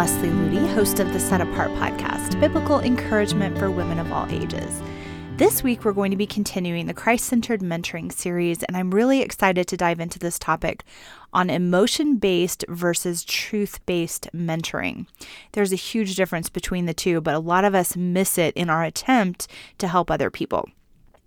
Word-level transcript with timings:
Leslie 0.00 0.30
Ludy, 0.30 0.66
host 0.72 0.98
of 0.98 1.12
the 1.12 1.20
Set 1.20 1.42
Apart 1.42 1.70
podcast, 1.72 2.40
biblical 2.40 2.80
encouragement 2.80 3.58
for 3.58 3.70
women 3.70 3.98
of 3.98 4.10
all 4.10 4.26
ages. 4.30 4.80
This 5.36 5.62
week, 5.62 5.84
we're 5.84 5.92
going 5.92 6.10
to 6.10 6.16
be 6.16 6.26
continuing 6.26 6.86
the 6.86 6.94
Christ 6.94 7.26
centered 7.26 7.60
mentoring 7.60 8.10
series, 8.10 8.62
and 8.62 8.78
I'm 8.78 8.92
really 8.92 9.20
excited 9.20 9.68
to 9.68 9.76
dive 9.76 10.00
into 10.00 10.18
this 10.18 10.38
topic 10.38 10.84
on 11.34 11.50
emotion 11.50 12.16
based 12.16 12.64
versus 12.66 13.26
truth 13.26 13.84
based 13.84 14.30
mentoring. 14.34 15.04
There's 15.52 15.70
a 15.70 15.76
huge 15.76 16.16
difference 16.16 16.48
between 16.48 16.86
the 16.86 16.94
two, 16.94 17.20
but 17.20 17.34
a 17.34 17.38
lot 17.38 17.66
of 17.66 17.74
us 17.74 17.94
miss 17.94 18.38
it 18.38 18.56
in 18.56 18.70
our 18.70 18.82
attempt 18.82 19.48
to 19.76 19.86
help 19.86 20.10
other 20.10 20.30
people. 20.30 20.66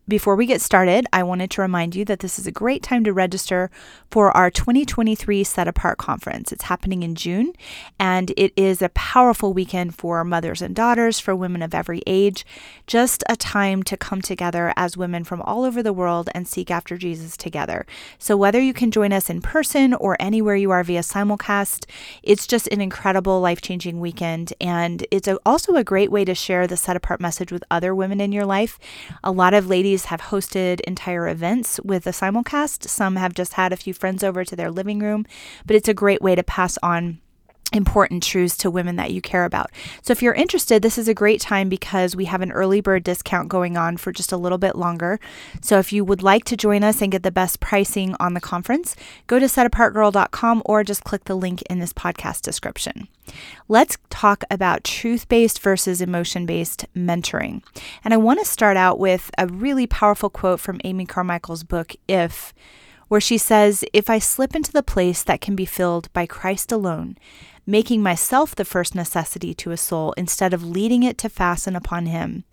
Before 0.06 0.36
we 0.36 0.46
get 0.46 0.60
started, 0.60 1.08
I 1.14 1.24
wanted 1.24 1.50
to 1.52 1.62
remind 1.62 1.96
you 1.96 2.04
that 2.06 2.20
this 2.20 2.38
is 2.38 2.46
a 2.46 2.52
great 2.52 2.84
time 2.84 3.06
to 3.06 3.14
register 3.14 3.72
for 4.12 4.36
our 4.36 4.52
2023 4.52 5.46
Set 5.46 5.66
Apart 5.66 5.98
Conference. 5.98 6.52
It's 6.52 6.66
happening 6.66 7.04
in 7.04 7.16
June, 7.16 7.54
and 7.98 8.32
it 8.36 8.52
is 8.58 8.82
a 8.82 8.90
powerful 8.90 9.54
weekend 9.54 9.96
for 9.96 10.26
mothers 10.26 10.62
and 10.62 10.76
daughters, 10.76 11.22
for 11.22 11.34
women 11.34 11.62
of 11.62 11.74
every 11.74 12.02
age. 12.06 12.46
Just 12.86 13.24
a 13.30 13.38
time 13.38 13.82
to 13.84 13.96
come 13.96 14.22
together 14.22 14.74
as 14.76 14.98
women 14.98 15.24
from 15.24 15.42
all 15.44 15.64
over 15.64 15.82
the 15.82 15.94
world 15.94 16.30
and 16.36 16.50
seek 16.50 16.70
after 16.70 16.98
Jesus 16.98 17.38
together. 17.38 17.86
So, 18.20 18.36
whether 18.36 18.60
you 18.60 18.74
can 18.74 18.92
join 18.92 19.14
us 19.14 19.30
in 19.30 19.42
person 19.42 19.94
or 19.94 20.18
anywhere 20.20 20.58
you 20.58 20.72
are 20.72 20.84
via 20.84 21.00
simulcast, 21.00 21.86
it's 22.24 22.46
just 22.46 22.68
an 22.74 22.82
incredible, 22.82 23.40
life 23.40 23.62
changing 23.62 24.02
weekend. 24.02 24.52
And 24.60 25.08
it's 25.12 25.30
also 25.46 25.76
a 25.76 25.84
great 25.86 26.12
way 26.12 26.26
to 26.26 26.36
share 26.36 26.68
the 26.68 26.76
Set 26.76 26.98
Apart 26.98 27.22
message 27.22 27.54
with 27.54 27.64
other 27.72 27.96
women 27.96 28.20
in 28.20 28.34
your 28.34 28.46
life. 28.46 28.78
A 29.24 29.32
lot 29.32 29.54
of 29.54 29.68
ladies 29.68 29.93
have 30.06 30.22
hosted 30.22 30.82
entire 30.82 31.28
events 31.28 31.80
with 31.84 32.08
a 32.08 32.12
simulcast. 32.12 32.88
Some 32.88 33.16
have 33.16 33.34
just 33.34 33.54
had 33.54 33.72
a 33.72 33.78
few 33.78 33.94
friends 33.94 34.24
over 34.24 34.44
to 34.44 34.56
their 34.56 34.72
living 34.72 35.00
room, 35.00 35.26
but 35.66 35.76
it's 35.76 35.88
a 35.88 35.94
great 35.94 36.22
way 36.22 36.36
to 36.36 36.44
pass 36.44 36.78
on 36.82 37.20
important 37.74 38.24
truths 38.24 38.56
to 38.58 38.72
women 38.72 38.96
that 38.96 39.12
you 39.12 39.22
care 39.22 39.46
about. 39.46 39.72
So 40.02 40.12
if 40.12 40.22
you're 40.22 40.34
interested, 40.34 40.82
this 40.82 40.98
is 40.98 41.08
a 41.08 41.14
great 41.14 41.42
time 41.42 41.70
because 41.70 42.16
we 42.16 42.26
have 42.26 42.42
an 42.42 42.52
early 42.52 42.82
bird 42.82 43.04
discount 43.04 43.50
going 43.50 43.76
on 43.76 43.98
for 43.98 44.12
just 44.12 44.32
a 44.32 44.38
little 44.38 44.58
bit 44.58 44.76
longer. 44.76 45.20
So 45.62 45.80
if 45.80 45.92
you 45.92 46.06
would 46.06 46.24
like 46.24 46.46
to 46.46 46.58
join 46.58 46.84
us 46.84 47.02
and 47.02 47.12
get 47.12 47.24
the 47.24 47.32
best 47.32 47.60
pricing 47.60 48.16
on 48.20 48.34
the 48.34 48.42
conference, 48.42 48.96
go 49.28 49.40
to 49.40 49.46
setapartgirl.com 49.46 50.62
or 50.66 50.84
just 50.84 51.04
click 51.04 51.26
the 51.26 51.36
link 51.36 51.62
in 51.64 51.80
this 51.80 51.94
podcast 51.94 52.42
description. 52.42 53.08
Let's 53.68 53.98
talk 54.10 54.44
about 54.52 54.84
truth-based 54.84 55.62
versus 55.62 56.02
emotion-based 56.02 56.86
mentoring. 56.96 57.64
And 58.04 58.14
I 58.14 58.18
want 58.18 58.40
to 58.40 58.46
start 58.46 58.78
out 58.78 59.00
with 59.00 59.32
a 59.38 59.48
really 59.48 59.88
powerful 59.88 60.30
quote 60.30 60.60
from 60.60 60.82
Amy 60.84 61.06
Carmichael's 61.06 61.64
book 61.64 61.96
If 62.08 62.54
where 63.08 63.22
she 63.22 63.38
says, 63.38 63.86
If 63.94 64.10
I 64.10 64.18
slip 64.18 64.56
into 64.56 64.72
the 64.72 64.82
place 64.82 65.22
that 65.22 65.40
can 65.40 65.56
be 65.56 65.66
filled 65.66 66.12
by 66.14 66.26
Christ 66.26 66.72
alone, 66.72 67.16
making 67.66 68.02
myself 68.02 68.56
the 68.56 68.66
first 68.66 68.96
necessity 68.96 69.54
to 69.54 69.72
a 69.72 69.78
soul 69.78 70.14
instead 70.18 70.54
of 70.54 70.66
leading 70.66 71.04
it 71.04 71.18
to 71.20 71.30
fasten 71.30 71.76
upon 71.76 72.06
Him, 72.06 72.44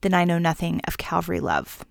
then 0.00 0.14
I 0.14 0.24
know 0.24 0.38
nothing 0.38 0.80
of 0.86 0.98
Calvary 0.98 1.40
love. 1.40 1.84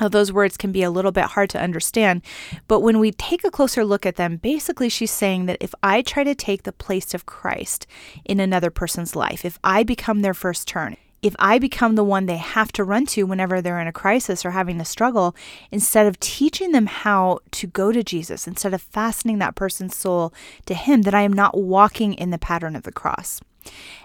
Now, 0.00 0.08
those 0.08 0.32
words 0.32 0.56
can 0.56 0.70
be 0.70 0.84
a 0.84 0.90
little 0.90 1.10
bit 1.10 1.24
hard 1.24 1.50
to 1.50 1.60
understand, 1.60 2.22
but 2.68 2.80
when 2.80 3.00
we 3.00 3.10
take 3.10 3.44
a 3.44 3.50
closer 3.50 3.84
look 3.84 4.06
at 4.06 4.16
them, 4.16 4.36
basically 4.36 4.88
she's 4.88 5.10
saying 5.10 5.46
that 5.46 5.58
if 5.60 5.74
I 5.82 6.02
try 6.02 6.22
to 6.22 6.36
take 6.36 6.62
the 6.62 6.72
place 6.72 7.14
of 7.14 7.26
Christ 7.26 7.86
in 8.24 8.38
another 8.38 8.70
person's 8.70 9.16
life, 9.16 9.44
if 9.44 9.58
I 9.64 9.82
become 9.82 10.22
their 10.22 10.34
first 10.34 10.68
turn, 10.68 10.96
if 11.22 11.34
I 11.38 11.58
become 11.58 11.94
the 11.94 12.04
one 12.04 12.26
they 12.26 12.36
have 12.36 12.72
to 12.72 12.84
run 12.84 13.06
to 13.06 13.24
whenever 13.24 13.60
they're 13.60 13.80
in 13.80 13.88
a 13.88 13.92
crisis 13.92 14.44
or 14.44 14.52
having 14.52 14.80
a 14.80 14.84
struggle, 14.84 15.34
instead 15.70 16.06
of 16.06 16.20
teaching 16.20 16.72
them 16.72 16.86
how 16.86 17.40
to 17.52 17.66
go 17.66 17.92
to 17.92 18.02
Jesus, 18.02 18.46
instead 18.46 18.74
of 18.74 18.82
fastening 18.82 19.38
that 19.38 19.56
person's 19.56 19.96
soul 19.96 20.32
to 20.66 20.74
Him, 20.74 21.02
that 21.02 21.14
I 21.14 21.22
am 21.22 21.32
not 21.32 21.58
walking 21.58 22.14
in 22.14 22.30
the 22.30 22.38
pattern 22.38 22.76
of 22.76 22.84
the 22.84 22.92
cross. 22.92 23.40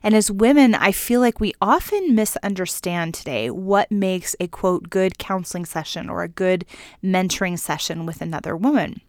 And 0.02 0.14
as 0.14 0.30
women, 0.30 0.76
I 0.76 0.92
feel 0.92 1.22
like 1.22 1.40
we 1.40 1.54
often 1.62 2.16
misunderstand 2.16 3.14
today 3.14 3.50
what 3.50 3.92
makes 3.92 4.36
a 4.40 4.48
quote 4.48 4.90
good 4.90 5.18
counseling 5.18 5.66
session 5.66 6.10
or 6.10 6.24
a 6.24 6.28
good 6.28 6.66
mentoring 7.04 7.58
session 7.58 8.06
with 8.06 8.22
another 8.22 8.58
woman 8.58 9.02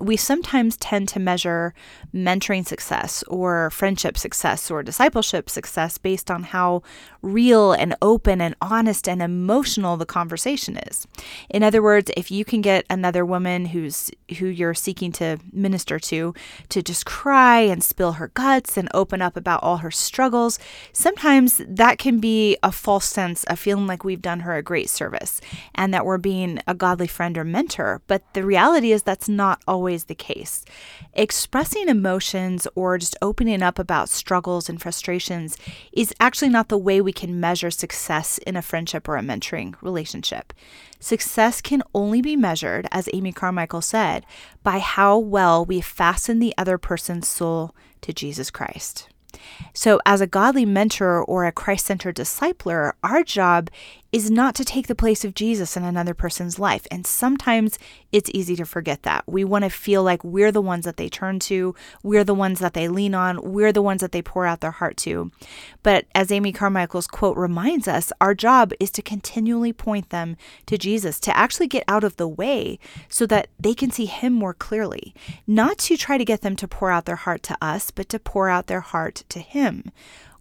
we 0.00 0.16
sometimes 0.16 0.76
tend 0.76 1.08
to 1.10 1.20
measure 1.20 1.74
mentoring 2.14 2.66
success 2.66 3.22
or 3.28 3.70
friendship 3.70 4.16
success 4.16 4.70
or 4.70 4.82
discipleship 4.82 5.50
success 5.50 5.98
based 5.98 6.30
on 6.30 6.42
how 6.42 6.82
real 7.22 7.72
and 7.72 7.94
open 8.00 8.40
and 8.40 8.54
honest 8.60 9.08
and 9.08 9.22
emotional 9.22 9.96
the 9.96 10.06
conversation 10.06 10.78
is. 10.88 11.06
In 11.48 11.62
other 11.62 11.82
words, 11.82 12.10
if 12.16 12.30
you 12.30 12.44
can 12.44 12.60
get 12.60 12.86
another 12.88 13.24
woman 13.24 13.66
who's 13.66 14.10
who 14.38 14.46
you're 14.46 14.74
seeking 14.74 15.12
to 15.12 15.38
minister 15.52 15.98
to 15.98 16.34
to 16.70 16.82
just 16.82 17.04
cry 17.04 17.60
and 17.60 17.84
spill 17.84 18.12
her 18.12 18.28
guts 18.28 18.76
and 18.76 18.88
open 18.94 19.20
up 19.20 19.36
about 19.36 19.62
all 19.62 19.78
her 19.78 19.90
struggles, 19.90 20.58
sometimes 20.92 21.60
that 21.66 21.98
can 21.98 22.18
be 22.20 22.56
a 22.62 22.72
false 22.72 23.06
sense 23.06 23.44
of 23.44 23.58
feeling 23.58 23.86
like 23.86 24.04
we've 24.04 24.22
done 24.22 24.40
her 24.40 24.56
a 24.56 24.62
great 24.62 24.88
service 24.88 25.40
and 25.74 25.92
that 25.92 26.06
we're 26.06 26.18
being 26.18 26.60
a 26.66 26.74
godly 26.74 27.06
friend 27.06 27.36
or 27.36 27.44
mentor. 27.44 28.00
But 28.06 28.22
the 28.32 28.44
reality 28.44 28.92
is 28.92 29.02
that's 29.02 29.28
not 29.28 29.60
always 29.68 29.89
always 29.90 30.04
the 30.04 30.14
case. 30.14 30.64
Expressing 31.14 31.88
emotions 31.88 32.68
or 32.76 32.96
just 32.96 33.16
opening 33.20 33.60
up 33.60 33.76
about 33.76 34.08
struggles 34.08 34.68
and 34.68 34.80
frustrations 34.80 35.58
is 35.92 36.14
actually 36.20 36.48
not 36.48 36.68
the 36.68 36.78
way 36.78 37.00
we 37.00 37.12
can 37.12 37.40
measure 37.40 37.72
success 37.72 38.38
in 38.46 38.54
a 38.54 38.62
friendship 38.62 39.08
or 39.08 39.16
a 39.16 39.20
mentoring 39.20 39.74
relationship. 39.82 40.52
Success 41.00 41.60
can 41.60 41.82
only 41.92 42.22
be 42.22 42.36
measured, 42.36 42.86
as 42.92 43.08
Amy 43.12 43.32
Carmichael 43.32 43.82
said, 43.82 44.24
by 44.62 44.78
how 44.78 45.18
well 45.18 45.64
we 45.64 45.80
fasten 45.80 46.38
the 46.38 46.54
other 46.56 46.78
person's 46.78 47.26
soul 47.26 47.74
to 48.02 48.12
Jesus 48.12 48.48
Christ. 48.48 49.08
So, 49.74 50.00
as 50.06 50.20
a 50.20 50.26
godly 50.26 50.66
mentor 50.66 51.24
or 51.24 51.46
a 51.46 51.52
Christ 51.52 51.86
centered 51.86 52.16
discipler, 52.16 52.92
our 53.02 53.22
job 53.22 53.70
is 54.12 54.30
not 54.30 54.54
to 54.56 54.64
take 54.64 54.88
the 54.88 54.94
place 54.94 55.24
of 55.24 55.34
Jesus 55.34 55.76
in 55.76 55.84
another 55.84 56.14
person's 56.14 56.58
life. 56.58 56.86
And 56.90 57.06
sometimes 57.06 57.78
it's 58.10 58.30
easy 58.34 58.56
to 58.56 58.64
forget 58.64 59.04
that. 59.04 59.24
We 59.26 59.44
want 59.44 59.64
to 59.64 59.70
feel 59.70 60.02
like 60.02 60.24
we're 60.24 60.50
the 60.50 60.60
ones 60.60 60.84
that 60.84 60.96
they 60.96 61.08
turn 61.08 61.38
to, 61.40 61.74
we're 62.02 62.24
the 62.24 62.34
ones 62.34 62.58
that 62.58 62.74
they 62.74 62.88
lean 62.88 63.14
on, 63.14 63.40
we're 63.42 63.72
the 63.72 63.82
ones 63.82 64.00
that 64.00 64.12
they 64.12 64.22
pour 64.22 64.46
out 64.46 64.60
their 64.60 64.72
heart 64.72 64.96
to. 64.98 65.30
But 65.82 66.06
as 66.14 66.32
Amy 66.32 66.52
Carmichael's 66.52 67.06
quote 67.06 67.36
reminds 67.36 67.86
us, 67.86 68.12
our 68.20 68.34
job 68.34 68.72
is 68.80 68.90
to 68.92 69.02
continually 69.02 69.72
point 69.72 70.10
them 70.10 70.36
to 70.66 70.76
Jesus, 70.76 71.20
to 71.20 71.36
actually 71.36 71.68
get 71.68 71.84
out 71.86 72.04
of 72.04 72.16
the 72.16 72.28
way 72.28 72.78
so 73.08 73.26
that 73.26 73.48
they 73.58 73.74
can 73.74 73.90
see 73.90 74.06
Him 74.06 74.32
more 74.32 74.54
clearly. 74.54 75.14
Not 75.46 75.78
to 75.78 75.96
try 75.96 76.18
to 76.18 76.24
get 76.24 76.42
them 76.42 76.56
to 76.56 76.68
pour 76.68 76.90
out 76.90 77.04
their 77.04 77.16
heart 77.16 77.42
to 77.44 77.56
us, 77.62 77.90
but 77.90 78.08
to 78.08 78.18
pour 78.18 78.48
out 78.48 78.66
their 78.66 78.80
heart 78.80 79.24
to 79.28 79.38
Him. 79.38 79.92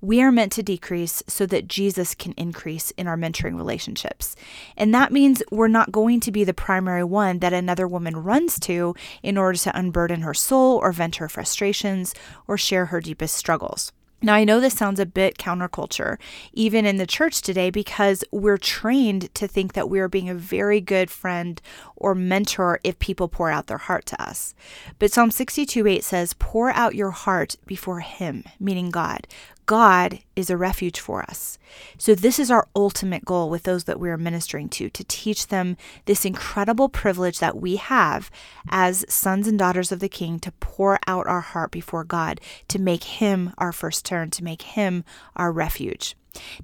We 0.01 0.21
are 0.21 0.31
meant 0.31 0.51
to 0.53 0.63
decrease 0.63 1.21
so 1.27 1.45
that 1.47 1.67
Jesus 1.67 2.15
can 2.15 2.33
increase 2.37 2.91
in 2.91 3.07
our 3.07 3.17
mentoring 3.17 3.57
relationships. 3.57 4.35
And 4.77 4.93
that 4.93 5.11
means 5.11 5.43
we're 5.51 5.67
not 5.67 5.91
going 5.91 6.21
to 6.21 6.31
be 6.31 6.43
the 6.43 6.53
primary 6.53 7.03
one 7.03 7.39
that 7.39 7.53
another 7.53 7.87
woman 7.87 8.15
runs 8.15 8.59
to 8.61 8.95
in 9.21 9.38
order 9.38 9.57
to 9.57 9.77
unburden 9.77 10.21
her 10.21 10.33
soul 10.33 10.77
or 10.77 10.91
vent 10.93 11.17
her 11.17 11.27
frustrations 11.27 12.15
or 12.47 12.57
share 12.57 12.88
her 12.88 13.01
deepest 13.01 13.35
struggles. 13.35 13.91
Now, 14.21 14.33
I 14.33 14.43
know 14.43 14.59
this 14.59 14.73
sounds 14.73 14.99
a 14.99 15.05
bit 15.05 15.38
counterculture, 15.38 16.17
even 16.51 16.85
in 16.85 16.97
the 16.97 17.07
church 17.07 17.41
today, 17.41 17.69
because 17.69 18.21
we're 18.31 18.57
trained 18.57 19.33
to 19.35 19.47
think 19.47 19.73
that 19.73 19.89
we 19.89 20.01
are 20.01 20.09
being 20.09 20.27
a 20.27 20.35
very 20.35 20.81
good 20.81 21.09
friend 21.09 21.61
or 21.95 22.13
mentor 22.13 22.81
if 22.83 22.99
people 22.99 23.29
pour 23.29 23.49
out 23.49 23.67
their 23.67 23.77
heart 23.77 24.05
to 24.07 24.21
us. 24.21 24.53
But 24.97 25.13
Psalm 25.13 25.31
62 25.31 25.88
8 25.88 26.03
says, 26.03 26.33
Pour 26.33 26.71
out 26.71 26.95
your 26.95 27.11
heart 27.11 27.55
before 27.65 28.01
Him, 28.01 28.43
meaning 28.59 28.89
God. 28.89 29.25
God 29.69 30.22
is 30.35 30.50
a 30.50 30.57
refuge 30.57 31.00
for 31.00 31.22
us. 31.22 31.59
So, 31.96 32.16
this 32.16 32.40
is 32.40 32.50
our 32.50 32.68
ultimate 32.75 33.24
goal 33.24 33.52
with 33.52 33.63
those 33.63 33.84
that 33.84 34.00
we 34.00 34.09
are 34.09 34.18
ministering 34.18 34.68
to 34.69 34.90
to 34.90 35.03
teach 35.03 35.50
them 35.50 35.78
this 36.06 36.25
incredible 36.25 36.89
privilege 36.89 37.38
that 37.38 37.62
we 37.62 37.75
have 37.75 38.31
as 38.69 39.06
sons 39.07 39.48
and 39.48 39.60
daughters 39.60 39.92
of 39.92 40.00
the 40.00 40.10
King 40.10 40.39
to 40.39 40.51
pour 40.54 40.98
out 41.06 41.27
our 41.27 41.42
heart 41.42 41.69
before 41.69 42.04
God, 42.04 42.42
to 42.68 42.80
make 42.80 43.04
Him 43.04 43.54
our 43.60 43.71
first 43.71 44.06
turn, 44.06 44.31
to 44.31 44.44
make 44.44 44.63
Him 44.63 45.04
our 45.36 45.51
refuge. 45.51 46.15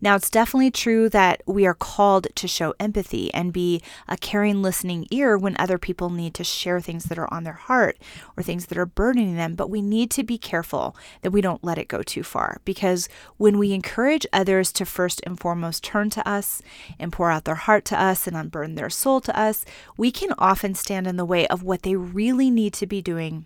Now, 0.01 0.15
it's 0.15 0.29
definitely 0.29 0.71
true 0.71 1.09
that 1.09 1.41
we 1.45 1.65
are 1.65 1.73
called 1.73 2.27
to 2.35 2.47
show 2.47 2.73
empathy 2.79 3.33
and 3.33 3.53
be 3.53 3.81
a 4.07 4.17
caring, 4.17 4.61
listening 4.61 5.07
ear 5.11 5.37
when 5.37 5.55
other 5.57 5.77
people 5.77 6.09
need 6.09 6.33
to 6.35 6.43
share 6.43 6.81
things 6.81 7.05
that 7.05 7.17
are 7.17 7.33
on 7.33 7.43
their 7.43 7.53
heart 7.53 7.97
or 8.35 8.43
things 8.43 8.67
that 8.67 8.77
are 8.77 8.85
burdening 8.85 9.35
them. 9.35 9.55
But 9.55 9.69
we 9.69 9.81
need 9.81 10.11
to 10.11 10.23
be 10.23 10.37
careful 10.37 10.95
that 11.21 11.31
we 11.31 11.41
don't 11.41 11.63
let 11.63 11.77
it 11.77 11.87
go 11.87 12.01
too 12.01 12.23
far 12.23 12.61
because 12.65 13.09
when 13.37 13.57
we 13.57 13.73
encourage 13.73 14.25
others 14.31 14.71
to 14.73 14.85
first 14.85 15.21
and 15.25 15.39
foremost 15.39 15.83
turn 15.83 16.09
to 16.11 16.27
us 16.27 16.61
and 16.99 17.11
pour 17.11 17.31
out 17.31 17.45
their 17.45 17.55
heart 17.55 17.85
to 17.85 18.01
us 18.01 18.27
and 18.27 18.35
unburden 18.35 18.75
their 18.75 18.89
soul 18.89 19.21
to 19.21 19.37
us, 19.37 19.65
we 19.97 20.11
can 20.11 20.33
often 20.37 20.75
stand 20.75 21.07
in 21.07 21.17
the 21.17 21.25
way 21.25 21.47
of 21.47 21.63
what 21.63 21.83
they 21.83 21.95
really 21.95 22.49
need 22.49 22.73
to 22.73 22.87
be 22.87 23.01
doing 23.01 23.45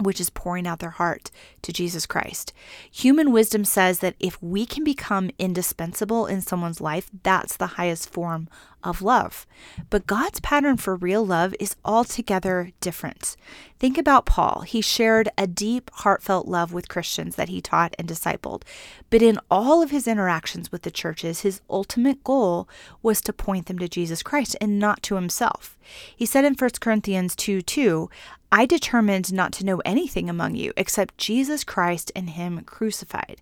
which 0.00 0.20
is 0.20 0.30
pouring 0.30 0.66
out 0.66 0.80
their 0.80 0.90
heart 0.90 1.30
to 1.62 1.72
Jesus 1.72 2.06
Christ. 2.06 2.52
Human 2.90 3.32
wisdom 3.32 3.64
says 3.64 4.00
that 4.00 4.16
if 4.18 4.42
we 4.42 4.66
can 4.66 4.84
become 4.84 5.30
indispensable 5.38 6.26
in 6.26 6.40
someone's 6.40 6.80
life, 6.80 7.10
that's 7.22 7.56
the 7.56 7.66
highest 7.78 8.10
form 8.10 8.48
of 8.84 9.02
love. 9.02 9.46
But 9.90 10.06
God's 10.06 10.40
pattern 10.40 10.76
for 10.76 10.94
real 10.94 11.24
love 11.24 11.54
is 11.58 11.76
altogether 11.84 12.70
different. 12.80 13.36
Think 13.78 13.98
about 13.98 14.26
Paul. 14.26 14.60
He 14.62 14.80
shared 14.80 15.28
a 15.36 15.46
deep, 15.46 15.90
heartfelt 15.94 16.46
love 16.46 16.72
with 16.72 16.88
Christians 16.88 17.36
that 17.36 17.48
he 17.48 17.60
taught 17.60 17.94
and 17.98 18.08
discipled. 18.08 18.62
But 19.10 19.22
in 19.22 19.38
all 19.50 19.82
of 19.82 19.90
his 19.90 20.06
interactions 20.06 20.70
with 20.70 20.82
the 20.82 20.90
churches, 20.90 21.40
his 21.40 21.60
ultimate 21.68 22.22
goal 22.22 22.68
was 23.02 23.20
to 23.22 23.32
point 23.32 23.66
them 23.66 23.78
to 23.80 23.88
Jesus 23.88 24.22
Christ 24.22 24.56
and 24.60 24.78
not 24.78 25.02
to 25.04 25.16
himself. 25.16 25.76
He 26.14 26.24
said 26.24 26.44
in 26.44 26.54
1 26.54 26.70
Corinthians 26.80 27.34
2 27.36 27.62
2, 27.62 28.08
I 28.56 28.66
determined 28.66 29.32
not 29.32 29.52
to 29.54 29.64
know 29.64 29.82
anything 29.84 30.30
among 30.30 30.54
you 30.54 30.72
except 30.76 31.18
Jesus 31.18 31.64
Christ 31.64 32.12
and 32.14 32.30
Him 32.30 32.60
crucified. 32.60 33.40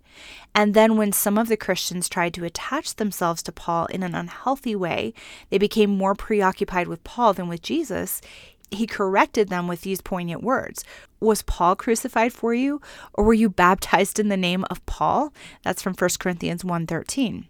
And 0.54 0.72
then, 0.72 0.96
when 0.96 1.12
some 1.12 1.36
of 1.36 1.48
the 1.48 1.56
Christians 1.58 2.08
tried 2.08 2.32
to 2.32 2.46
attach 2.46 2.96
themselves 2.96 3.42
to 3.42 3.52
Paul 3.52 3.84
in 3.86 4.02
an 4.02 4.14
unhealthy 4.14 4.74
way, 4.74 5.12
they 5.50 5.58
became 5.58 5.90
more 5.90 6.14
preoccupied 6.14 6.88
with 6.88 7.04
Paul 7.04 7.32
than 7.32 7.48
with 7.48 7.62
Jesus. 7.62 8.20
He 8.70 8.86
corrected 8.86 9.48
them 9.48 9.68
with 9.68 9.82
these 9.82 10.00
poignant 10.00 10.42
words 10.42 10.84
Was 11.20 11.42
Paul 11.42 11.76
crucified 11.76 12.32
for 12.32 12.54
you, 12.54 12.80
or 13.14 13.24
were 13.24 13.34
you 13.34 13.50
baptized 13.50 14.18
in 14.18 14.28
the 14.28 14.36
name 14.36 14.64
of 14.70 14.84
Paul? 14.86 15.32
That's 15.62 15.82
from 15.82 15.94
1 15.94 16.10
Corinthians 16.18 16.64
1:13. 16.64 17.46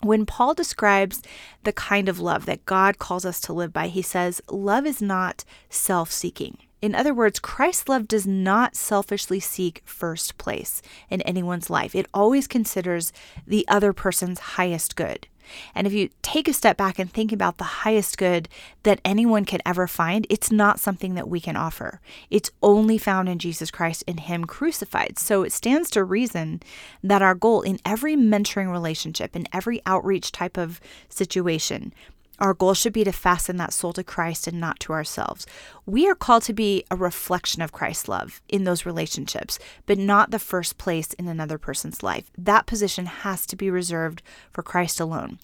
When 0.00 0.26
Paul 0.26 0.54
describes 0.54 1.22
the 1.64 1.72
kind 1.72 2.08
of 2.08 2.20
love 2.20 2.46
that 2.46 2.66
God 2.66 2.98
calls 2.98 3.24
us 3.24 3.40
to 3.42 3.52
live 3.52 3.72
by, 3.72 3.88
he 3.88 4.02
says, 4.02 4.40
Love 4.48 4.86
is 4.86 5.02
not 5.02 5.44
self 5.70 6.12
seeking. 6.12 6.58
In 6.80 6.94
other 6.94 7.12
words, 7.12 7.40
Christ's 7.40 7.88
love 7.88 8.06
does 8.06 8.26
not 8.26 8.76
selfishly 8.76 9.40
seek 9.40 9.82
first 9.84 10.38
place 10.38 10.80
in 11.10 11.22
anyone's 11.22 11.70
life. 11.70 11.94
It 11.94 12.06
always 12.14 12.46
considers 12.46 13.12
the 13.46 13.66
other 13.68 13.92
person's 13.92 14.38
highest 14.38 14.94
good. 14.94 15.26
And 15.74 15.86
if 15.86 15.92
you 15.92 16.10
take 16.22 16.48
a 16.48 16.52
step 16.52 16.76
back 16.76 16.98
and 16.98 17.10
think 17.10 17.32
about 17.32 17.58
the 17.58 17.64
highest 17.64 18.18
good 18.18 18.48
that 18.82 19.00
anyone 19.04 19.44
can 19.44 19.60
ever 19.64 19.86
find, 19.86 20.26
it's 20.30 20.50
not 20.50 20.80
something 20.80 21.14
that 21.14 21.28
we 21.28 21.40
can 21.40 21.56
offer. 21.56 22.00
It's 22.30 22.50
only 22.62 22.98
found 22.98 23.28
in 23.28 23.38
Jesus 23.38 23.70
Christ 23.70 24.04
and 24.06 24.20
Him 24.20 24.44
crucified. 24.44 25.18
So 25.18 25.42
it 25.42 25.52
stands 25.52 25.90
to 25.90 26.04
reason 26.04 26.62
that 27.02 27.22
our 27.22 27.34
goal 27.34 27.62
in 27.62 27.78
every 27.84 28.16
mentoring 28.16 28.70
relationship, 28.70 29.34
in 29.34 29.46
every 29.52 29.80
outreach 29.86 30.32
type 30.32 30.56
of 30.56 30.80
situation, 31.08 31.92
our 32.38 32.54
goal 32.54 32.74
should 32.74 32.92
be 32.92 33.04
to 33.04 33.12
fasten 33.12 33.56
that 33.56 33.72
soul 33.72 33.92
to 33.94 34.04
Christ 34.04 34.46
and 34.46 34.60
not 34.60 34.78
to 34.80 34.92
ourselves. 34.92 35.46
We 35.86 36.08
are 36.08 36.14
called 36.14 36.44
to 36.44 36.52
be 36.52 36.84
a 36.90 36.96
reflection 36.96 37.62
of 37.62 37.72
Christ's 37.72 38.08
love 38.08 38.40
in 38.48 38.64
those 38.64 38.86
relationships, 38.86 39.58
but 39.86 39.98
not 39.98 40.30
the 40.30 40.38
first 40.38 40.78
place 40.78 41.12
in 41.14 41.26
another 41.28 41.58
person's 41.58 42.02
life. 42.02 42.30
That 42.36 42.66
position 42.66 43.06
has 43.06 43.46
to 43.46 43.56
be 43.56 43.70
reserved 43.70 44.22
for 44.50 44.62
Christ 44.62 45.00
alone. 45.00 45.38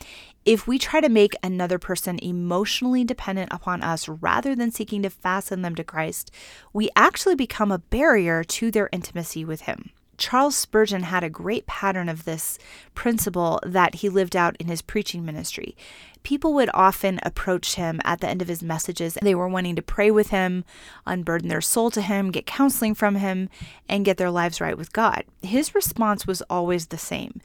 If 0.44 0.66
we 0.66 0.78
try 0.78 1.00
to 1.00 1.08
make 1.08 1.34
another 1.42 1.78
person 1.78 2.18
emotionally 2.22 3.02
dependent 3.02 3.52
upon 3.52 3.82
us 3.82 4.08
rather 4.08 4.54
than 4.54 4.70
seeking 4.70 5.02
to 5.02 5.10
fasten 5.10 5.62
them 5.62 5.74
to 5.76 5.84
Christ, 5.84 6.30
we 6.72 6.90
actually 6.94 7.34
become 7.34 7.72
a 7.72 7.78
barrier 7.78 8.44
to 8.44 8.70
their 8.70 8.90
intimacy 8.92 9.44
with 9.44 9.62
Him. 9.62 9.90
Charles 10.16 10.56
Spurgeon 10.56 11.04
had 11.04 11.24
a 11.24 11.30
great 11.30 11.66
pattern 11.66 12.08
of 12.08 12.24
this 12.24 12.58
principle 12.94 13.60
that 13.64 13.96
he 13.96 14.08
lived 14.08 14.36
out 14.36 14.56
in 14.58 14.68
his 14.68 14.82
preaching 14.82 15.24
ministry. 15.24 15.76
People 16.24 16.54
would 16.54 16.70
often 16.74 17.20
approach 17.22 17.76
him 17.76 18.00
at 18.02 18.20
the 18.20 18.28
end 18.28 18.42
of 18.42 18.48
his 18.48 18.62
messages. 18.62 19.16
They 19.22 19.34
were 19.34 19.46
wanting 19.46 19.76
to 19.76 19.82
pray 19.82 20.10
with 20.10 20.30
him, 20.30 20.64
unburden 21.06 21.48
their 21.48 21.60
soul 21.60 21.90
to 21.92 22.02
him, 22.02 22.30
get 22.32 22.46
counseling 22.46 22.94
from 22.94 23.16
him, 23.16 23.50
and 23.88 24.04
get 24.04 24.16
their 24.16 24.30
lives 24.30 24.60
right 24.60 24.76
with 24.76 24.92
God. 24.92 25.24
His 25.42 25.74
response 25.74 26.26
was 26.26 26.42
always 26.42 26.86
the 26.86 26.98
same 26.98 27.40